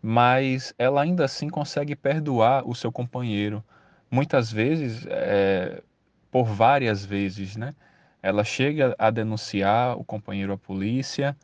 mas 0.02 0.74
ela 0.78 1.02
ainda 1.02 1.24
assim 1.24 1.48
consegue 1.48 1.94
perdoar 1.94 2.68
o 2.68 2.74
seu 2.74 2.90
companheiro. 2.90 3.62
Muitas 4.10 4.50
vezes, 4.50 5.06
é, 5.08 5.82
por 6.30 6.44
várias 6.44 7.04
vezes, 7.04 7.56
né? 7.56 7.74
Ela 8.22 8.44
chega 8.44 8.94
a 8.98 9.10
denunciar 9.10 9.98
o 9.98 10.04
companheiro 10.04 10.52
à 10.52 10.58
polícia, 10.58 11.36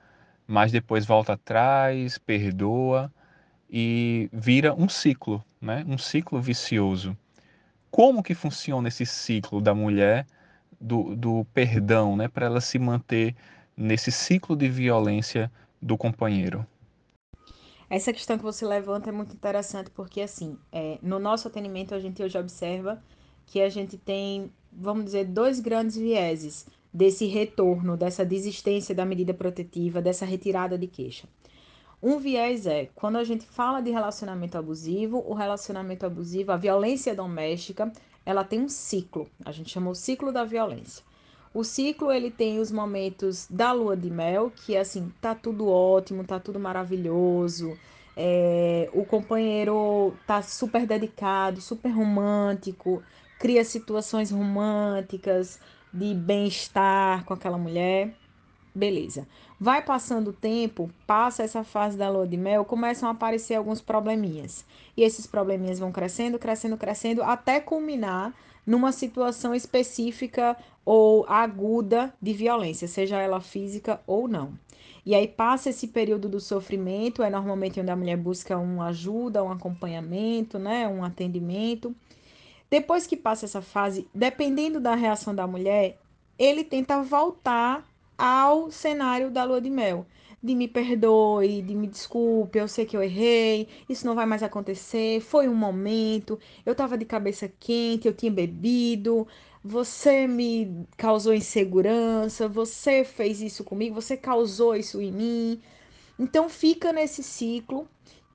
mas 0.46 0.72
depois 0.72 1.04
volta 1.06 1.34
atrás, 1.34 2.18
perdoa 2.18 3.12
e 3.70 4.28
vira 4.32 4.74
um 4.74 4.88
ciclo, 4.88 5.44
né? 5.60 5.84
Um 5.86 5.98
ciclo 5.98 6.40
vicioso. 6.40 7.16
Como 7.90 8.22
que 8.22 8.34
funciona 8.34 8.88
esse 8.88 9.06
ciclo 9.06 9.60
da 9.60 9.74
mulher 9.74 10.26
do, 10.80 11.16
do 11.16 11.44
perdão, 11.52 12.16
né? 12.16 12.28
Para 12.28 12.46
ela 12.46 12.60
se 12.60 12.78
manter 12.78 13.34
nesse 13.76 14.10
ciclo 14.10 14.56
de 14.56 14.68
violência 14.68 15.50
do 15.80 15.96
companheiro? 15.96 16.66
Essa 17.90 18.12
questão 18.12 18.36
que 18.36 18.44
você 18.44 18.66
levanta 18.66 19.08
é 19.08 19.12
muito 19.12 19.34
interessante 19.34 19.90
porque, 19.90 20.20
assim, 20.20 20.58
é, 20.70 20.98
no 21.02 21.18
nosso 21.18 21.48
atendimento 21.48 21.94
a 21.94 22.00
gente 22.00 22.22
hoje 22.22 22.36
observa 22.36 23.02
que 23.46 23.62
a 23.62 23.70
gente 23.70 23.96
tem, 23.96 24.52
vamos 24.70 25.06
dizer, 25.06 25.24
dois 25.24 25.58
grandes 25.58 25.96
vieses 25.96 26.66
desse 26.92 27.26
retorno, 27.26 27.96
dessa 27.96 28.26
desistência 28.26 28.94
da 28.94 29.06
medida 29.06 29.32
protetiva, 29.32 30.02
dessa 30.02 30.26
retirada 30.26 30.76
de 30.76 30.86
queixa. 30.86 31.26
Um 32.02 32.18
viés 32.18 32.66
é 32.66 32.88
quando 32.94 33.16
a 33.16 33.24
gente 33.24 33.44
fala 33.44 33.80
de 33.80 33.90
relacionamento 33.90 34.56
abusivo, 34.56 35.24
o 35.26 35.34
relacionamento 35.34 36.06
abusivo, 36.06 36.52
a 36.52 36.56
violência 36.56 37.14
doméstica, 37.14 37.92
ela 38.24 38.44
tem 38.44 38.60
um 38.60 38.68
ciclo. 38.68 39.28
A 39.44 39.50
gente 39.50 39.70
chama 39.70 39.90
o 39.90 39.94
ciclo 39.94 40.30
da 40.30 40.44
violência. 40.44 41.02
O 41.52 41.64
ciclo 41.64 42.12
ele 42.12 42.30
tem 42.30 42.60
os 42.60 42.70
momentos 42.70 43.48
da 43.50 43.72
lua 43.72 43.96
de 43.96 44.10
mel, 44.10 44.52
que 44.54 44.76
é 44.76 44.80
assim, 44.80 45.12
tá 45.20 45.34
tudo 45.34 45.68
ótimo, 45.68 46.22
tá 46.22 46.38
tudo 46.38 46.60
maravilhoso. 46.60 47.76
É, 48.16 48.88
o 48.92 49.04
companheiro 49.04 50.14
tá 50.26 50.42
super 50.42 50.86
dedicado, 50.86 51.60
super 51.60 51.88
romântico, 51.88 53.02
cria 53.38 53.64
situações 53.64 54.30
românticas 54.30 55.58
de 55.92 56.14
bem-estar 56.14 57.24
com 57.24 57.34
aquela 57.34 57.58
mulher. 57.58 58.14
Beleza. 58.78 59.26
Vai 59.58 59.82
passando 59.84 60.28
o 60.28 60.32
tempo, 60.32 60.88
passa 61.04 61.42
essa 61.42 61.64
fase 61.64 61.98
da 61.98 62.08
lua 62.08 62.28
de 62.28 62.36
mel, 62.36 62.64
começam 62.64 63.08
a 63.08 63.12
aparecer 63.12 63.56
alguns 63.56 63.80
probleminhas. 63.80 64.64
E 64.96 65.02
esses 65.02 65.26
probleminhas 65.26 65.80
vão 65.80 65.90
crescendo, 65.90 66.38
crescendo, 66.38 66.76
crescendo, 66.76 67.20
até 67.24 67.58
culminar 67.58 68.32
numa 68.64 68.92
situação 68.92 69.52
específica 69.52 70.56
ou 70.84 71.26
aguda 71.28 72.14
de 72.22 72.32
violência, 72.32 72.86
seja 72.86 73.20
ela 73.20 73.40
física 73.40 74.00
ou 74.06 74.28
não. 74.28 74.52
E 75.04 75.12
aí 75.12 75.26
passa 75.26 75.70
esse 75.70 75.88
período 75.88 76.28
do 76.28 76.38
sofrimento, 76.38 77.20
é 77.20 77.28
normalmente 77.28 77.80
onde 77.80 77.90
a 77.90 77.96
mulher 77.96 78.16
busca 78.16 78.56
uma 78.56 78.88
ajuda, 78.88 79.42
um 79.42 79.50
acompanhamento, 79.50 80.56
né, 80.56 80.86
um 80.86 81.02
atendimento. 81.02 81.92
Depois 82.70 83.08
que 83.08 83.16
passa 83.16 83.44
essa 83.44 83.60
fase, 83.60 84.06
dependendo 84.14 84.78
da 84.78 84.94
reação 84.94 85.34
da 85.34 85.48
mulher, 85.48 85.98
ele 86.38 86.62
tenta 86.62 87.02
voltar 87.02 87.87
ao 88.18 88.70
cenário 88.70 89.30
da 89.30 89.44
lua 89.44 89.60
de 89.60 89.70
mel 89.70 90.06
de 90.42 90.54
me 90.54 90.68
perdoe, 90.68 91.62
de 91.62 91.74
me 91.74 91.86
desculpe, 91.86 92.58
eu 92.58 92.68
sei 92.68 92.86
que 92.86 92.96
eu 92.96 93.02
errei, 93.02 93.68
isso 93.88 94.06
não 94.06 94.14
vai 94.14 94.24
mais 94.26 94.42
acontecer, 94.42 95.20
foi 95.20 95.48
um 95.48 95.54
momento, 95.54 96.38
eu 96.64 96.72
estava 96.72 96.96
de 96.96 97.04
cabeça 97.04 97.50
quente, 97.58 98.06
eu 98.06 98.14
tinha 98.14 98.30
bebido, 98.30 99.26
você 99.64 100.26
me 100.26 100.86
causou 100.96 101.34
insegurança, 101.34 102.48
você 102.48 103.04
fez 103.04 103.40
isso 103.42 103.64
comigo, 103.64 103.94
você 103.94 104.16
causou 104.16 104.76
isso 104.76 105.00
em 105.00 105.12
mim. 105.12 105.60
Então 106.18 106.48
fica 106.48 106.92
nesse 106.92 107.22
ciclo 107.22 107.88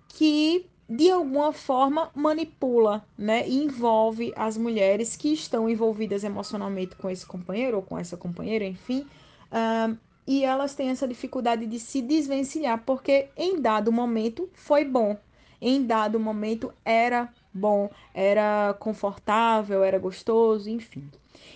que 0.09 0.65
de 0.89 1.09
alguma 1.09 1.53
forma 1.53 2.11
manipula, 2.13 3.05
né, 3.17 3.47
e 3.47 3.63
envolve 3.63 4.33
as 4.35 4.57
mulheres 4.57 5.15
que 5.15 5.29
estão 5.33 5.69
envolvidas 5.69 6.23
emocionalmente 6.25 6.95
com 6.97 7.09
esse 7.09 7.25
companheiro 7.25 7.77
ou 7.77 7.83
com 7.83 7.97
essa 7.97 8.17
companheira, 8.17 8.65
enfim, 8.65 9.07
uh, 9.53 9.97
e 10.25 10.43
elas 10.43 10.73
têm 10.73 10.89
essa 10.89 11.07
dificuldade 11.07 11.65
de 11.65 11.79
se 11.79 12.01
desvencilhar, 12.01 12.83
porque 12.85 13.29
em 13.37 13.61
dado 13.61 13.91
momento 13.91 14.49
foi 14.53 14.83
bom, 14.83 15.17
em 15.61 15.85
dado 15.85 16.19
momento 16.19 16.73
era 16.83 17.31
bom, 17.53 17.89
era 18.13 18.75
confortável, 18.79 19.83
era 19.83 19.99
gostoso, 19.99 20.69
enfim. 20.69 21.09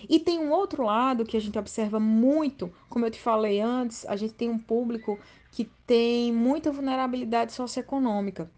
E 0.08 0.18
tem 0.18 0.38
um 0.38 0.50
outro 0.50 0.84
lado 0.84 1.24
que 1.24 1.36
a 1.36 1.40
gente 1.40 1.58
observa 1.58 1.98
muito, 1.98 2.72
como 2.88 3.04
eu 3.06 3.10
te 3.10 3.20
falei 3.20 3.60
antes, 3.60 4.06
a 4.06 4.16
gente 4.16 4.34
tem 4.34 4.48
um 4.48 4.58
público 4.58 5.18
que 5.50 5.64
tem 5.86 6.32
muita 6.32 6.70
vulnerabilidade 6.70 7.52
socioeconômica. 7.52 8.50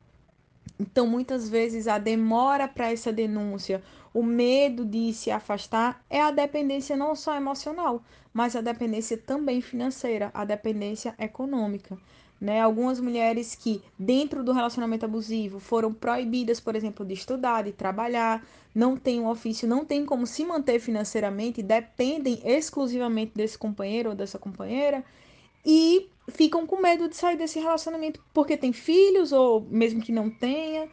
Então, 0.78 1.06
muitas 1.06 1.48
vezes, 1.48 1.86
a 1.86 1.98
demora 1.98 2.66
para 2.66 2.90
essa 2.90 3.12
denúncia, 3.12 3.82
o 4.12 4.22
medo 4.22 4.84
de 4.84 5.12
se 5.12 5.30
afastar, 5.30 6.04
é 6.10 6.20
a 6.20 6.30
dependência 6.30 6.96
não 6.96 7.14
só 7.14 7.36
emocional, 7.36 8.02
mas 8.32 8.56
a 8.56 8.60
dependência 8.60 9.16
também 9.16 9.60
financeira, 9.60 10.30
a 10.34 10.44
dependência 10.44 11.14
econômica. 11.18 11.96
Né? 12.40 12.60
Algumas 12.60 12.98
mulheres 12.98 13.54
que, 13.54 13.82
dentro 13.98 14.42
do 14.42 14.52
relacionamento 14.52 15.04
abusivo, 15.04 15.60
foram 15.60 15.92
proibidas, 15.92 16.58
por 16.58 16.74
exemplo, 16.74 17.04
de 17.04 17.12
estudar, 17.12 17.64
de 17.64 17.72
trabalhar, 17.72 18.42
não 18.74 18.96
têm 18.96 19.20
um 19.20 19.28
ofício, 19.28 19.68
não 19.68 19.84
têm 19.84 20.06
como 20.06 20.26
se 20.26 20.44
manter 20.44 20.80
financeiramente, 20.80 21.62
dependem 21.62 22.40
exclusivamente 22.44 23.32
desse 23.34 23.58
companheiro 23.58 24.10
ou 24.10 24.14
dessa 24.14 24.38
companheira 24.38 25.04
e 25.64 26.08
ficam 26.28 26.66
com 26.66 26.80
medo 26.80 27.08
de 27.08 27.16
sair 27.16 27.36
desse 27.36 27.58
relacionamento 27.58 28.22
porque 28.32 28.56
tem 28.56 28.72
filhos 28.72 29.32
ou 29.32 29.60
mesmo 29.68 30.00
que 30.00 30.12
não 30.12 30.30
tenha. 30.30 30.88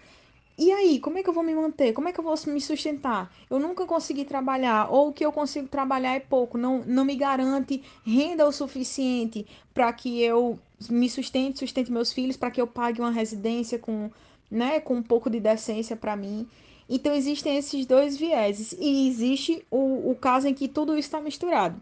E 0.59 0.71
aí, 0.71 0.99
como 0.99 1.19
é 1.19 1.23
que 1.23 1.29
eu 1.29 1.33
vou 1.33 1.43
me 1.43 1.53
manter? 1.53 1.93
Como 1.93 2.07
é 2.07 2.11
que 2.11 2.19
eu 2.19 2.23
vou 2.23 2.33
me 2.47 2.59
sustentar? 2.59 3.31
Eu 3.47 3.59
nunca 3.59 3.85
consegui 3.85 4.25
trabalhar, 4.25 4.91
ou 4.91 5.09
o 5.09 5.13
que 5.13 5.23
eu 5.23 5.31
consigo 5.31 5.67
trabalhar 5.67 6.15
é 6.15 6.19
pouco, 6.19 6.57
não, 6.57 6.83
não 6.83 7.05
me 7.05 7.15
garante 7.15 7.83
renda 8.03 8.43
o 8.47 8.51
suficiente 8.51 9.45
para 9.71 9.93
que 9.93 10.19
eu 10.19 10.57
me 10.89 11.07
sustente, 11.09 11.59
sustente 11.59 11.91
meus 11.91 12.11
filhos, 12.11 12.37
para 12.37 12.49
que 12.49 12.59
eu 12.59 12.65
pague 12.65 12.99
uma 12.99 13.11
residência 13.11 13.77
com, 13.77 14.09
né, 14.49 14.79
com 14.79 14.95
um 14.95 15.03
pouco 15.03 15.29
de 15.29 15.39
decência 15.39 15.95
para 15.95 16.15
mim. 16.15 16.47
Então, 16.89 17.13
existem 17.13 17.57
esses 17.57 17.85
dois 17.85 18.17
vieses, 18.17 18.75
e 18.79 19.07
existe 19.07 19.63
o, 19.69 20.09
o 20.09 20.15
caso 20.15 20.47
em 20.47 20.55
que 20.55 20.67
tudo 20.67 20.93
isso 20.93 21.07
está 21.07 21.21
misturado 21.21 21.79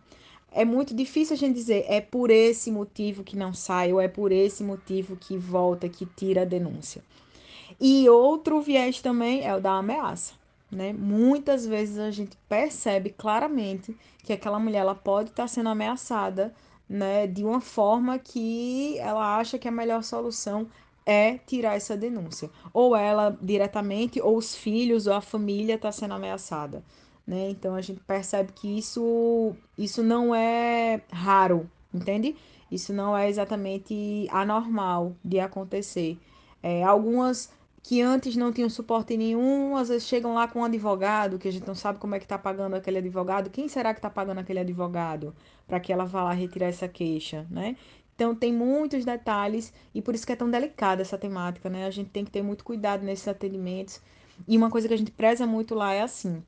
é 0.51 0.63
muito 0.63 0.95
difícil 0.95 1.33
a 1.33 1.37
gente 1.37 1.53
dizer 1.53 1.85
é 1.89 1.99
por 1.99 2.31
esse 2.31 2.71
motivo 2.71 3.25
que 3.25 3.35
não 3.35 3.53
sai 3.53 3.91
ou 3.91 3.99
é 3.99 4.07
por 4.07 4.31
esse 4.31 4.63
motivo 4.63 5.17
que 5.17 5.37
volta, 5.37 5.89
que 5.89 6.05
tira 6.05 6.43
a 6.43 6.45
denúncia. 6.45 7.03
E 7.79 8.07
outro 8.09 8.61
viés 8.61 9.01
também 9.01 9.45
é 9.45 9.55
o 9.55 9.61
da 9.61 9.73
ameaça. 9.73 10.33
Né? 10.71 10.93
Muitas 10.93 11.65
vezes 11.65 11.97
a 11.97 12.11
gente 12.11 12.37
percebe 12.49 13.09
claramente 13.09 13.95
que 14.23 14.33
aquela 14.33 14.59
mulher 14.59 14.79
ela 14.79 14.95
pode 14.95 15.29
estar 15.29 15.47
sendo 15.47 15.69
ameaçada 15.69 16.53
né, 16.87 17.27
de 17.27 17.43
uma 17.43 17.61
forma 17.61 18.17
que 18.19 18.97
ela 18.99 19.37
acha 19.37 19.57
que 19.57 19.67
a 19.67 19.71
melhor 19.71 20.03
solução 20.03 20.67
é 21.05 21.37
tirar 21.37 21.75
essa 21.75 21.95
denúncia. 21.95 22.49
Ou 22.73 22.95
ela 22.95 23.37
diretamente, 23.41 24.19
ou 24.19 24.37
os 24.37 24.55
filhos, 24.55 25.07
ou 25.07 25.13
a 25.13 25.21
família 25.21 25.75
está 25.75 25.91
sendo 25.91 26.13
ameaçada. 26.13 26.83
Né? 27.25 27.49
Então 27.49 27.75
a 27.75 27.81
gente 27.81 27.99
percebe 28.01 28.51
que 28.53 28.77
isso, 28.77 29.55
isso 29.77 30.03
não 30.03 30.33
é 30.33 31.01
raro, 31.11 31.69
entende? 31.93 32.35
Isso 32.71 32.91
não 32.91 33.15
é 33.15 33.29
exatamente 33.29 34.27
anormal 34.31 35.15
de 35.23 35.39
acontecer. 35.39 36.17
É, 36.61 36.83
algumas 36.83 37.51
que 37.87 38.01
antes 38.01 38.35
não 38.35 38.51
tinham 38.51 38.67
suporte 38.67 39.15
nenhum, 39.15 39.77
às 39.77 39.89
vezes 39.89 40.07
chegam 40.07 40.33
lá 40.33 40.47
com 40.47 40.61
um 40.61 40.63
advogado, 40.63 41.37
que 41.37 41.47
a 41.47 41.51
gente 41.51 41.67
não 41.67 41.75
sabe 41.75 41.99
como 41.99 42.15
é 42.15 42.17
que 42.17 42.25
está 42.25 42.35
pagando 42.35 42.75
aquele 42.75 42.97
advogado. 42.97 43.51
Quem 43.51 43.67
será 43.67 43.93
que 43.93 43.99
está 43.99 44.09
pagando 44.09 44.39
aquele 44.39 44.57
advogado 44.57 45.35
para 45.67 45.79
que 45.79 45.93
ela 45.93 46.03
vá 46.03 46.23
lá 46.23 46.33
retirar 46.33 46.65
essa 46.65 46.87
queixa, 46.87 47.45
né? 47.47 47.77
Então 48.15 48.33
tem 48.33 48.51
muitos 48.51 49.05
detalhes 49.05 49.71
e 49.93 50.01
por 50.01 50.15
isso 50.15 50.25
que 50.25 50.31
é 50.31 50.35
tão 50.35 50.49
delicada 50.49 51.03
essa 51.03 51.15
temática, 51.15 51.69
né? 51.69 51.85
A 51.85 51.91
gente 51.91 52.09
tem 52.09 52.25
que 52.25 52.31
ter 52.31 52.41
muito 52.41 52.63
cuidado 52.63 53.03
nesses 53.03 53.27
atendimentos. 53.27 54.01
E 54.47 54.57
uma 54.57 54.71
coisa 54.71 54.87
que 54.87 54.93
a 54.95 54.97
gente 54.97 55.11
preza 55.11 55.45
muito 55.45 55.75
lá 55.75 55.93
é 55.93 56.01
assim: 56.01 56.41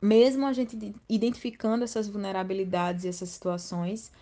mesmo 0.00 0.46
a 0.46 0.52
gente 0.52 0.94
identificando 1.08 1.82
essas 1.82 2.06
vulnerabilidades 2.06 3.04
e 3.04 3.08
essas 3.08 3.30
situações, 3.30 4.12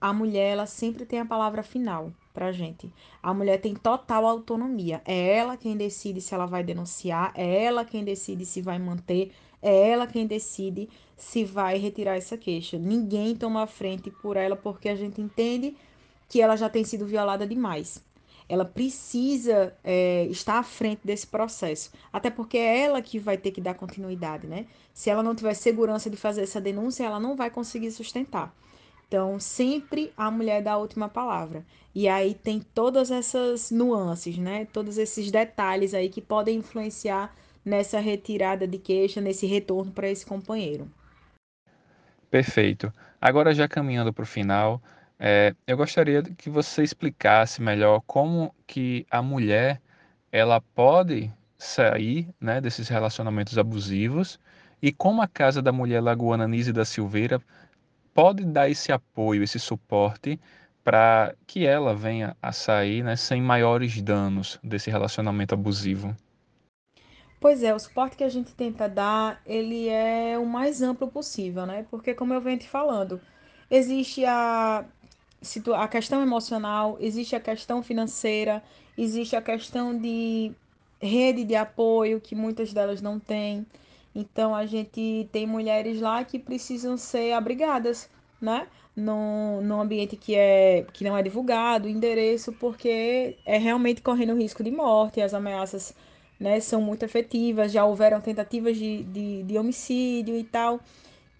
a 0.00 0.12
mulher 0.12 0.52
ela 0.52 0.66
sempre 0.66 1.06
tem 1.06 1.20
a 1.20 1.24
palavra 1.24 1.62
final 1.62 2.12
pra 2.34 2.52
gente. 2.52 2.92
A 3.22 3.32
mulher 3.32 3.60
tem 3.60 3.74
total 3.74 4.26
autonomia. 4.26 5.00
É 5.04 5.36
ela 5.36 5.56
quem 5.56 5.76
decide 5.76 6.20
se 6.20 6.34
ela 6.34 6.46
vai 6.46 6.62
denunciar, 6.62 7.32
é 7.34 7.64
ela 7.64 7.84
quem 7.84 8.04
decide 8.04 8.44
se 8.44 8.60
vai 8.60 8.78
manter, 8.78 9.32
é 9.62 9.90
ela 9.90 10.06
quem 10.06 10.26
decide 10.26 10.88
se 11.16 11.44
vai 11.44 11.78
retirar 11.78 12.16
essa 12.16 12.36
queixa. 12.36 12.78
Ninguém 12.78 13.34
toma 13.34 13.62
a 13.62 13.66
frente 13.66 14.10
por 14.10 14.36
ela 14.36 14.54
porque 14.54 14.88
a 14.88 14.94
gente 14.94 15.20
entende 15.20 15.74
que 16.28 16.42
ela 16.42 16.56
já 16.56 16.68
tem 16.68 16.84
sido 16.84 17.06
violada 17.06 17.46
demais. 17.46 18.04
Ela 18.48 18.64
precisa 18.64 19.74
é, 19.82 20.26
estar 20.26 20.58
à 20.58 20.62
frente 20.62 21.00
desse 21.02 21.26
processo, 21.26 21.90
até 22.12 22.30
porque 22.30 22.56
é 22.56 22.82
ela 22.82 23.02
que 23.02 23.18
vai 23.18 23.36
ter 23.36 23.50
que 23.50 23.60
dar 23.60 23.74
continuidade, 23.74 24.46
né? 24.46 24.66
Se 24.94 25.10
ela 25.10 25.22
não 25.22 25.34
tiver 25.34 25.54
segurança 25.54 26.08
de 26.08 26.16
fazer 26.16 26.42
essa 26.42 26.60
denúncia, 26.60 27.04
ela 27.04 27.18
não 27.18 27.34
vai 27.34 27.50
conseguir 27.50 27.90
sustentar. 27.90 28.54
Então, 29.08 29.38
sempre 29.38 30.12
a 30.16 30.30
mulher 30.30 30.62
dá 30.62 30.72
a 30.72 30.78
última 30.78 31.08
palavra. 31.08 31.64
E 31.94 32.08
aí 32.08 32.34
tem 32.34 32.60
todas 32.60 33.10
essas 33.10 33.70
nuances, 33.70 34.36
né? 34.36 34.66
Todos 34.72 34.98
esses 34.98 35.30
detalhes 35.30 35.94
aí 35.94 36.08
que 36.08 36.20
podem 36.20 36.58
influenciar 36.58 37.34
nessa 37.64 38.00
retirada 38.00 38.66
de 38.66 38.78
queixa, 38.78 39.20
nesse 39.20 39.46
retorno 39.46 39.92
para 39.92 40.08
esse 40.08 40.26
companheiro. 40.26 40.90
Perfeito. 42.30 42.92
Agora, 43.20 43.54
já 43.54 43.68
caminhando 43.68 44.12
para 44.12 44.24
o 44.24 44.26
final, 44.26 44.82
é, 45.18 45.54
eu 45.66 45.76
gostaria 45.76 46.22
que 46.22 46.50
você 46.50 46.82
explicasse 46.82 47.62
melhor 47.62 48.02
como 48.06 48.54
que 48.66 49.06
a 49.10 49.22
mulher 49.22 49.80
ela 50.30 50.60
pode 50.60 51.32
sair 51.56 52.28
né, 52.40 52.60
desses 52.60 52.88
relacionamentos 52.88 53.56
abusivos 53.56 54.38
e 54.82 54.92
como 54.92 55.22
a 55.22 55.26
Casa 55.26 55.62
da 55.62 55.72
Mulher 55.72 56.02
Lagoana 56.02 56.46
Nise 56.46 56.72
da 56.72 56.84
Silveira 56.84 57.40
pode 58.16 58.46
dar 58.46 58.70
esse 58.70 58.90
apoio, 58.90 59.42
esse 59.42 59.60
suporte 59.60 60.40
para 60.82 61.34
que 61.46 61.66
ela 61.66 61.94
venha 61.94 62.34
a 62.40 62.50
sair 62.50 63.04
né, 63.04 63.14
sem 63.14 63.42
maiores 63.42 64.00
danos 64.00 64.58
desse 64.64 64.88
relacionamento 64.90 65.52
abusivo. 65.52 66.16
Pois 67.38 67.62
é, 67.62 67.74
o 67.74 67.78
suporte 67.78 68.16
que 68.16 68.24
a 68.24 68.28
gente 68.30 68.54
tenta 68.54 68.88
dar, 68.88 69.42
ele 69.44 69.88
é 69.88 70.38
o 70.38 70.46
mais 70.46 70.80
amplo 70.80 71.08
possível, 71.08 71.66
né? 71.66 71.84
Porque 71.90 72.14
como 72.14 72.32
eu 72.32 72.40
venho 72.40 72.58
te 72.58 72.66
falando, 72.66 73.20
existe 73.70 74.24
a, 74.24 74.84
a 75.76 75.88
questão 75.88 76.22
emocional, 76.22 76.96
existe 76.98 77.36
a 77.36 77.40
questão 77.40 77.82
financeira, 77.82 78.62
existe 78.96 79.36
a 79.36 79.42
questão 79.42 79.96
de 79.96 80.52
rede 80.98 81.44
de 81.44 81.54
apoio 81.54 82.20
que 82.20 82.34
muitas 82.34 82.72
delas 82.72 83.02
não 83.02 83.20
têm. 83.20 83.66
Então 84.16 84.54
a 84.54 84.64
gente 84.64 85.28
tem 85.30 85.46
mulheres 85.46 86.00
lá 86.00 86.24
que 86.24 86.38
precisam 86.38 86.96
ser 86.96 87.32
abrigadas, 87.32 88.08
né? 88.40 88.66
Num, 88.96 89.78
ambiente 89.78 90.16
que, 90.16 90.34
é, 90.34 90.86
que 90.90 91.04
não 91.04 91.14
é 91.14 91.22
divulgado, 91.22 91.86
endereço, 91.86 92.50
porque 92.54 93.36
é 93.44 93.58
realmente 93.58 94.00
correndo 94.00 94.34
risco 94.34 94.64
de 94.64 94.70
morte, 94.70 95.20
as 95.20 95.34
ameaças 95.34 95.94
né, 96.40 96.58
são 96.60 96.80
muito 96.80 97.04
efetivas, 97.04 97.72
já 97.72 97.84
houveram 97.84 98.18
tentativas 98.22 98.78
de, 98.78 99.02
de, 99.02 99.42
de 99.42 99.58
homicídio 99.58 100.34
e 100.34 100.44
tal. 100.44 100.80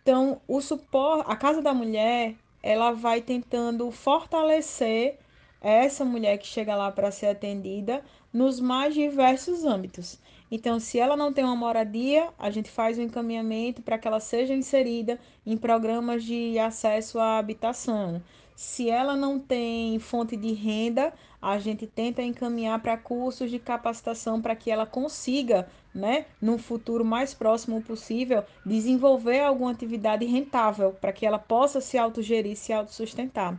Então, 0.03 0.39
o 0.47 0.61
suporte, 0.61 1.25
a 1.31 1.35
Casa 1.35 1.63
da 1.63 1.73
Mulher, 1.73 2.35
ela 2.63 2.93
vai 2.93 3.23
tentando 3.23 3.91
fortalecer 3.91 5.19
essa 5.63 6.05
mulher 6.05 6.37
que 6.37 6.47
chega 6.47 6.77
lá 6.77 6.93
para 6.93 7.11
ser 7.11 7.29
atendida 7.29 8.05
nos 8.31 8.61
mais 8.61 8.93
diversos 8.93 9.65
âmbitos. 9.65 10.19
Então, 10.51 10.79
se 10.79 10.99
ela 10.99 11.17
não 11.17 11.33
tem 11.33 11.45
uma 11.45 11.57
moradia, 11.57 12.29
a 12.39 12.51
gente 12.51 12.71
faz 12.71 12.99
o 12.99 13.01
um 13.01 13.05
encaminhamento 13.05 13.83
para 13.83 13.99
que 13.99 14.07
ela 14.07 14.21
seja 14.21 14.55
inserida 14.55 15.19
em 15.45 15.57
programas 15.57 16.23
de 16.23 16.59
acesso 16.59 17.19
à 17.19 17.39
habitação. 17.39 18.23
Se 18.55 18.89
ela 18.89 19.15
não 19.15 19.39
tem 19.39 19.99
fonte 19.99 20.37
de 20.37 20.53
renda, 20.55 21.13
a 21.43 21.59
gente 21.59 21.87
tenta 21.87 22.23
encaminhar 22.23 22.81
para 22.81 22.97
cursos 22.97 23.51
de 23.51 23.59
capacitação 23.59 24.41
para 24.41 24.57
que 24.57 24.71
ela 24.71 24.87
consiga, 24.87 25.69
né, 25.95 26.25
no 26.41 26.57
futuro 26.57 27.05
mais 27.05 27.35
próximo 27.35 27.83
possível, 27.83 28.43
desenvolver 28.65 29.41
alguma 29.41 29.73
atividade 29.73 30.25
rentável 30.25 30.93
para 30.93 31.13
que 31.13 31.27
ela 31.27 31.39
possa 31.39 31.81
se 31.83 31.99
autogerir, 31.99 32.57
se 32.57 32.73
autossustentar. 32.73 33.59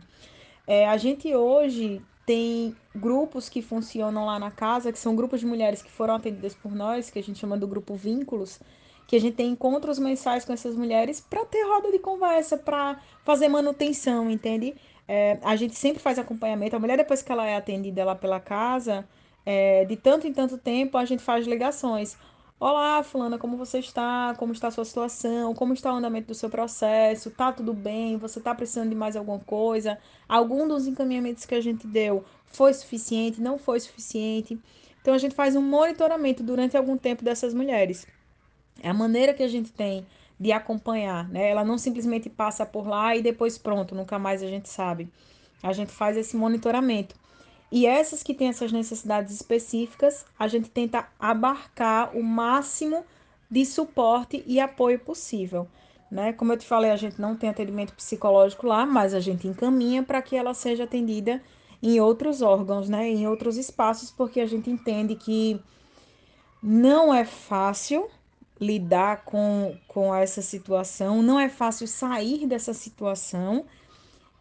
É, 0.66 0.88
a 0.88 0.96
gente 0.96 1.34
hoje 1.34 2.02
tem 2.28 2.76
grupos 2.94 3.48
que 3.48 3.62
funcionam 3.62 4.26
lá 4.26 4.38
na 4.38 4.50
casa, 4.50 4.92
que 4.92 4.98
são 4.98 5.16
grupos 5.16 5.40
de 5.40 5.46
mulheres 5.46 5.80
que 5.80 5.90
foram 5.90 6.14
atendidas 6.14 6.54
por 6.54 6.74
nós, 6.74 7.08
que 7.08 7.18
a 7.18 7.22
gente 7.22 7.38
chama 7.38 7.56
do 7.56 7.66
grupo 7.66 7.94
Vínculos, 7.94 8.60
que 9.06 9.16
a 9.16 9.18
gente 9.18 9.34
tem 9.34 9.48
encontros 9.52 9.98
mensais 9.98 10.44
com 10.44 10.52
essas 10.52 10.76
mulheres 10.76 11.22
para 11.22 11.46
ter 11.46 11.62
roda 11.62 11.90
de 11.90 11.98
conversa, 11.98 12.58
para 12.58 13.00
fazer 13.24 13.48
manutenção, 13.48 14.30
entende? 14.30 14.74
É, 15.08 15.38
a 15.42 15.56
gente 15.56 15.74
sempre 15.74 16.02
faz 16.02 16.18
acompanhamento. 16.18 16.76
A 16.76 16.78
mulher, 16.78 16.98
depois 16.98 17.22
que 17.22 17.32
ela 17.32 17.46
é 17.46 17.56
atendida 17.56 18.04
lá 18.04 18.14
pela 18.14 18.38
casa, 18.38 19.08
é, 19.46 19.86
de 19.86 19.96
tanto 19.96 20.26
em 20.26 20.32
tanto 20.34 20.58
tempo, 20.58 20.98
a 20.98 21.06
gente 21.06 21.22
faz 21.22 21.46
ligações. 21.46 22.18
Olá, 22.60 23.04
fulana, 23.04 23.38
como 23.38 23.56
você 23.56 23.78
está? 23.78 24.34
Como 24.36 24.52
está 24.52 24.66
a 24.66 24.70
sua 24.72 24.84
situação? 24.84 25.54
Como 25.54 25.72
está 25.74 25.92
o 25.92 25.96
andamento 25.96 26.26
do 26.26 26.34
seu 26.34 26.50
processo? 26.50 27.30
Tá 27.30 27.52
tudo 27.52 27.72
bem? 27.72 28.16
Você 28.16 28.40
está 28.40 28.52
precisando 28.52 28.88
de 28.88 28.96
mais 28.96 29.14
alguma 29.14 29.38
coisa? 29.38 29.96
Algum 30.28 30.66
dos 30.66 30.88
encaminhamentos 30.88 31.46
que 31.46 31.54
a 31.54 31.60
gente 31.60 31.86
deu 31.86 32.24
foi 32.46 32.74
suficiente? 32.74 33.40
Não 33.40 33.58
foi 33.58 33.78
suficiente? 33.78 34.58
Então 35.00 35.14
a 35.14 35.18
gente 35.18 35.36
faz 35.36 35.54
um 35.54 35.62
monitoramento 35.62 36.42
durante 36.42 36.76
algum 36.76 36.96
tempo 36.96 37.22
dessas 37.22 37.54
mulheres. 37.54 38.04
É 38.82 38.88
a 38.90 38.94
maneira 38.94 39.32
que 39.32 39.44
a 39.44 39.48
gente 39.48 39.70
tem 39.70 40.04
de 40.38 40.50
acompanhar, 40.50 41.28
né? 41.28 41.50
Ela 41.50 41.64
não 41.64 41.78
simplesmente 41.78 42.28
passa 42.28 42.66
por 42.66 42.88
lá 42.88 43.14
e 43.14 43.22
depois 43.22 43.56
pronto, 43.56 43.94
nunca 43.94 44.18
mais 44.18 44.42
a 44.42 44.48
gente 44.48 44.68
sabe. 44.68 45.08
A 45.62 45.72
gente 45.72 45.92
faz 45.92 46.16
esse 46.16 46.36
monitoramento. 46.36 47.14
E 47.70 47.86
essas 47.86 48.22
que 48.22 48.32
têm 48.32 48.48
essas 48.48 48.72
necessidades 48.72 49.34
específicas, 49.34 50.24
a 50.38 50.48
gente 50.48 50.70
tenta 50.70 51.06
abarcar 51.18 52.16
o 52.16 52.22
máximo 52.22 53.04
de 53.50 53.64
suporte 53.64 54.42
e 54.46 54.58
apoio 54.58 54.98
possível. 54.98 55.68
Né? 56.10 56.32
Como 56.32 56.52
eu 56.52 56.56
te 56.56 56.66
falei, 56.66 56.90
a 56.90 56.96
gente 56.96 57.20
não 57.20 57.36
tem 57.36 57.50
atendimento 57.50 57.92
psicológico 57.94 58.66
lá, 58.66 58.86
mas 58.86 59.12
a 59.12 59.20
gente 59.20 59.46
encaminha 59.46 60.02
para 60.02 60.22
que 60.22 60.34
ela 60.34 60.54
seja 60.54 60.84
atendida 60.84 61.42
em 61.82 62.00
outros 62.00 62.40
órgãos, 62.40 62.88
né? 62.88 63.08
em 63.08 63.26
outros 63.26 63.56
espaços, 63.56 64.10
porque 64.10 64.40
a 64.40 64.46
gente 64.46 64.70
entende 64.70 65.14
que 65.14 65.60
não 66.62 67.12
é 67.12 67.24
fácil 67.24 68.08
lidar 68.60 69.24
com, 69.24 69.76
com 69.86 70.12
essa 70.12 70.42
situação, 70.42 71.22
não 71.22 71.38
é 71.38 71.48
fácil 71.48 71.86
sair 71.86 72.46
dessa 72.46 72.72
situação 72.72 73.64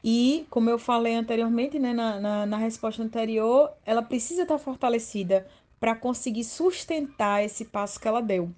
e, 0.09 0.47
como 0.49 0.69
eu 0.69 0.79
falei 0.79 1.15
anteriormente, 1.15 1.77
né, 1.77 1.91
na, 1.91 2.17
na, 2.17 2.45
na 2.45 2.55
resposta 2.55 3.03
anterior, 3.03 3.73
ela 3.85 4.01
precisa 4.01 4.43
estar 4.43 4.57
fortalecida 4.57 5.45
para 5.81 5.93
conseguir 5.93 6.45
sustentar 6.45 7.43
esse 7.43 7.65
passo 7.65 7.99
que 7.99 8.07
ela 8.07 8.21
deu. 8.21 8.49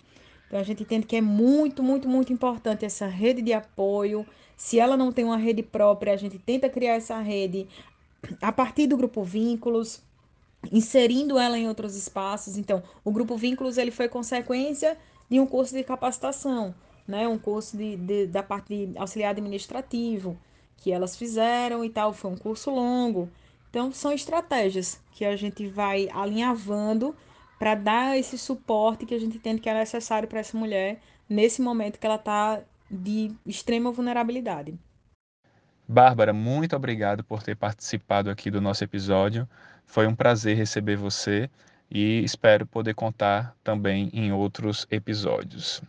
Então, 0.45 0.59
a 0.59 0.63
gente 0.63 0.83
entende 0.83 1.07
que 1.07 1.15
é 1.15 1.21
muito, 1.21 1.81
muito, 1.81 2.07
muito 2.07 2.31
importante 2.31 2.85
essa 2.85 3.07
rede 3.07 3.41
de 3.41 3.51
apoio. 3.51 4.27
Se 4.55 4.79
ela 4.79 4.95
não 4.95 5.11
tem 5.11 5.25
uma 5.25 5.37
rede 5.37 5.63
própria, 5.63 6.13
a 6.13 6.17
gente 6.17 6.37
tenta 6.37 6.69
criar 6.69 6.93
essa 6.93 7.17
rede 7.17 7.67
a 8.39 8.51
partir 8.51 8.85
do 8.85 8.95
grupo 8.95 9.23
Vínculos, 9.23 10.03
inserindo 10.71 11.39
ela 11.39 11.57
em 11.57 11.67
outros 11.67 11.95
espaços. 11.95 12.59
Então, 12.59 12.83
o 13.03 13.11
grupo 13.11 13.35
Vínculos 13.35 13.79
ele 13.79 13.89
foi 13.89 14.07
consequência 14.07 14.95
de 15.27 15.39
um 15.39 15.47
curso 15.47 15.75
de 15.75 15.83
capacitação, 15.83 16.75
né? 17.07 17.27
um 17.27 17.39
curso 17.39 17.75
de, 17.75 17.95
de 17.97 18.27
da 18.27 18.43
parte 18.43 18.85
de 18.85 18.95
auxiliar 18.99 19.31
administrativo 19.31 20.37
que 20.79 20.91
elas 20.91 21.15
fizeram 21.15 21.83
e 21.83 21.89
tal. 21.89 22.13
Foi 22.13 22.31
um 22.31 22.37
curso 22.37 22.71
longo. 22.71 23.29
Então, 23.69 23.91
são 23.91 24.11
estratégias 24.11 24.99
que 25.11 25.23
a 25.23 25.35
gente 25.35 25.67
vai 25.67 26.09
alinhavando 26.11 27.15
para 27.59 27.75
dar 27.75 28.17
esse 28.17 28.37
suporte 28.37 29.05
que 29.05 29.13
a 29.13 29.19
gente 29.19 29.37
entende 29.37 29.61
que 29.61 29.69
é 29.69 29.73
necessário 29.73 30.27
para 30.27 30.39
essa 30.39 30.57
mulher 30.57 30.99
nesse 31.29 31.61
momento 31.61 31.99
que 31.99 32.05
ela 32.05 32.15
está 32.15 32.61
de 32.89 33.31
extrema 33.45 33.91
vulnerabilidade. 33.91 34.79
Bárbara, 35.87 36.33
muito 36.33 36.75
obrigado 36.75 37.23
por 37.23 37.43
ter 37.43 37.55
participado 37.55 38.29
aqui 38.29 38.49
do 38.49 38.61
nosso 38.61 38.83
episódio. 38.83 39.47
Foi 39.85 40.07
um 40.07 40.15
prazer 40.15 40.55
receber 40.55 40.95
você 40.95 41.49
e 41.91 42.23
espero 42.23 42.65
poder 42.65 42.93
contar 42.93 43.55
também 43.63 44.09
em 44.13 44.31
outros 44.31 44.87
episódios. 44.89 45.81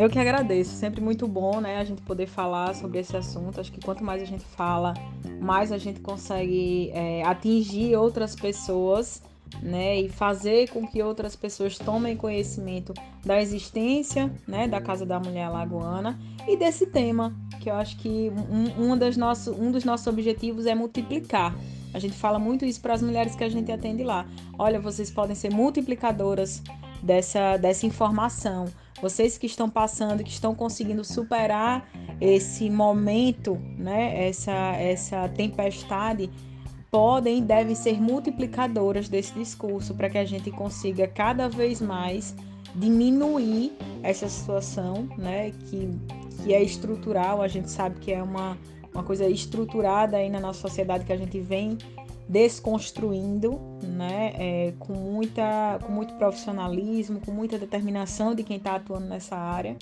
Eu 0.00 0.08
que 0.08 0.18
agradeço, 0.18 0.70
sempre 0.70 0.98
muito 0.98 1.28
bom, 1.28 1.60
né, 1.60 1.76
a 1.76 1.84
gente 1.84 2.00
poder 2.00 2.26
falar 2.26 2.74
sobre 2.74 3.00
esse 3.00 3.14
assunto. 3.14 3.60
Acho 3.60 3.70
que 3.70 3.82
quanto 3.82 4.02
mais 4.02 4.22
a 4.22 4.24
gente 4.24 4.42
fala, 4.42 4.94
mais 5.38 5.70
a 5.70 5.76
gente 5.76 6.00
consegue 6.00 6.90
é, 6.94 7.22
atingir 7.22 7.94
outras 7.96 8.34
pessoas, 8.34 9.22
né, 9.62 10.00
e 10.00 10.08
fazer 10.08 10.70
com 10.70 10.86
que 10.86 11.02
outras 11.02 11.36
pessoas 11.36 11.76
tomem 11.76 12.16
conhecimento 12.16 12.94
da 13.22 13.42
existência, 13.42 14.32
né, 14.48 14.66
da 14.66 14.80
Casa 14.80 15.04
da 15.04 15.20
Mulher 15.20 15.50
Lagoana 15.50 16.18
e 16.48 16.56
desse 16.56 16.86
tema, 16.86 17.36
que 17.60 17.68
eu 17.68 17.74
acho 17.74 17.98
que 17.98 18.32
um, 18.50 18.92
um, 18.92 18.96
das 18.96 19.18
nosso, 19.18 19.52
um 19.52 19.70
dos 19.70 19.84
nossos 19.84 20.06
objetivos 20.06 20.64
é 20.64 20.74
multiplicar. 20.74 21.54
A 21.92 21.98
gente 21.98 22.16
fala 22.16 22.38
muito 22.38 22.64
isso 22.64 22.80
para 22.80 22.94
as 22.94 23.02
mulheres 23.02 23.34
que 23.34 23.44
a 23.44 23.50
gente 23.50 23.70
atende 23.70 24.02
lá. 24.02 24.26
Olha, 24.58 24.80
vocês 24.80 25.10
podem 25.10 25.36
ser 25.36 25.52
multiplicadoras 25.52 26.62
dessa, 27.02 27.58
dessa 27.58 27.84
informação. 27.84 28.64
Vocês 29.00 29.38
que 29.38 29.46
estão 29.46 29.68
passando, 29.68 30.22
que 30.22 30.30
estão 30.30 30.54
conseguindo 30.54 31.04
superar 31.04 31.88
esse 32.20 32.68
momento, 32.68 33.58
né, 33.78 34.28
essa, 34.28 34.52
essa 34.76 35.28
tempestade, 35.28 36.30
podem 36.90 37.38
e 37.38 37.40
devem 37.40 37.74
ser 37.74 38.00
multiplicadoras 38.00 39.08
desse 39.08 39.32
discurso 39.32 39.94
para 39.94 40.10
que 40.10 40.18
a 40.18 40.24
gente 40.24 40.50
consiga 40.50 41.06
cada 41.06 41.48
vez 41.48 41.80
mais 41.80 42.34
diminuir 42.74 43.72
essa 44.02 44.28
situação, 44.28 45.08
né, 45.16 45.52
que, 45.66 45.88
que 46.42 46.54
é 46.54 46.62
estrutural, 46.62 47.40
a 47.40 47.48
gente 47.48 47.70
sabe 47.70 47.98
que 48.00 48.12
é 48.12 48.22
uma, 48.22 48.58
uma 48.92 49.02
coisa 49.02 49.26
estruturada 49.28 50.16
aí 50.16 50.28
na 50.28 50.40
nossa 50.40 50.60
sociedade 50.60 51.04
que 51.04 51.12
a 51.12 51.16
gente 51.16 51.40
vem 51.40 51.78
desconstruindo, 52.30 53.60
né, 53.82 54.32
é, 54.38 54.72
com, 54.78 54.92
muita, 54.92 55.80
com 55.82 55.90
muito 55.90 56.14
profissionalismo, 56.14 57.20
com 57.20 57.32
muita 57.32 57.58
determinação 57.58 58.36
de 58.36 58.44
quem 58.44 58.56
está 58.56 58.76
atuando 58.76 59.06
nessa 59.06 59.36
área. 59.36 59.76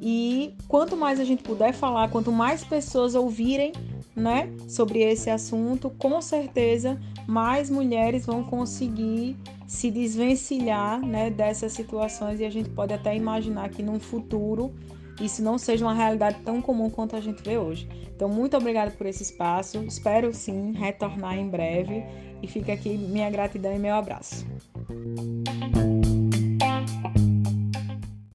E 0.00 0.54
quanto 0.68 0.96
mais 0.96 1.18
a 1.18 1.24
gente 1.24 1.42
puder 1.42 1.72
falar, 1.72 2.08
quanto 2.08 2.30
mais 2.30 2.62
pessoas 2.62 3.16
ouvirem, 3.16 3.72
né, 4.14 4.48
sobre 4.68 5.00
esse 5.00 5.28
assunto, 5.28 5.90
com 5.90 6.22
certeza 6.22 6.98
mais 7.26 7.68
mulheres 7.68 8.24
vão 8.24 8.44
conseguir 8.44 9.36
se 9.66 9.90
desvencilhar, 9.90 11.04
né, 11.04 11.30
dessas 11.30 11.72
situações 11.72 12.38
e 12.38 12.44
a 12.44 12.50
gente 12.50 12.70
pode 12.70 12.94
até 12.94 13.16
imaginar 13.16 13.68
que 13.70 13.82
num 13.82 13.98
futuro 13.98 14.72
isso 15.20 15.42
não 15.42 15.58
seja 15.58 15.84
uma 15.84 15.94
realidade 15.94 16.38
tão 16.44 16.60
comum 16.60 16.90
quanto 16.90 17.16
a 17.16 17.20
gente 17.20 17.42
vê 17.42 17.56
hoje. 17.56 17.88
Então, 18.14 18.28
muito 18.28 18.56
obrigada 18.56 18.90
por 18.90 19.06
esse 19.06 19.22
espaço. 19.22 19.78
Espero 19.84 20.32
sim 20.32 20.72
retornar 20.72 21.38
em 21.38 21.48
breve 21.48 22.04
e 22.42 22.46
fica 22.46 22.72
aqui 22.72 22.96
minha 22.96 23.30
gratidão 23.30 23.74
e 23.74 23.78
meu 23.78 23.94
abraço. 23.94 24.46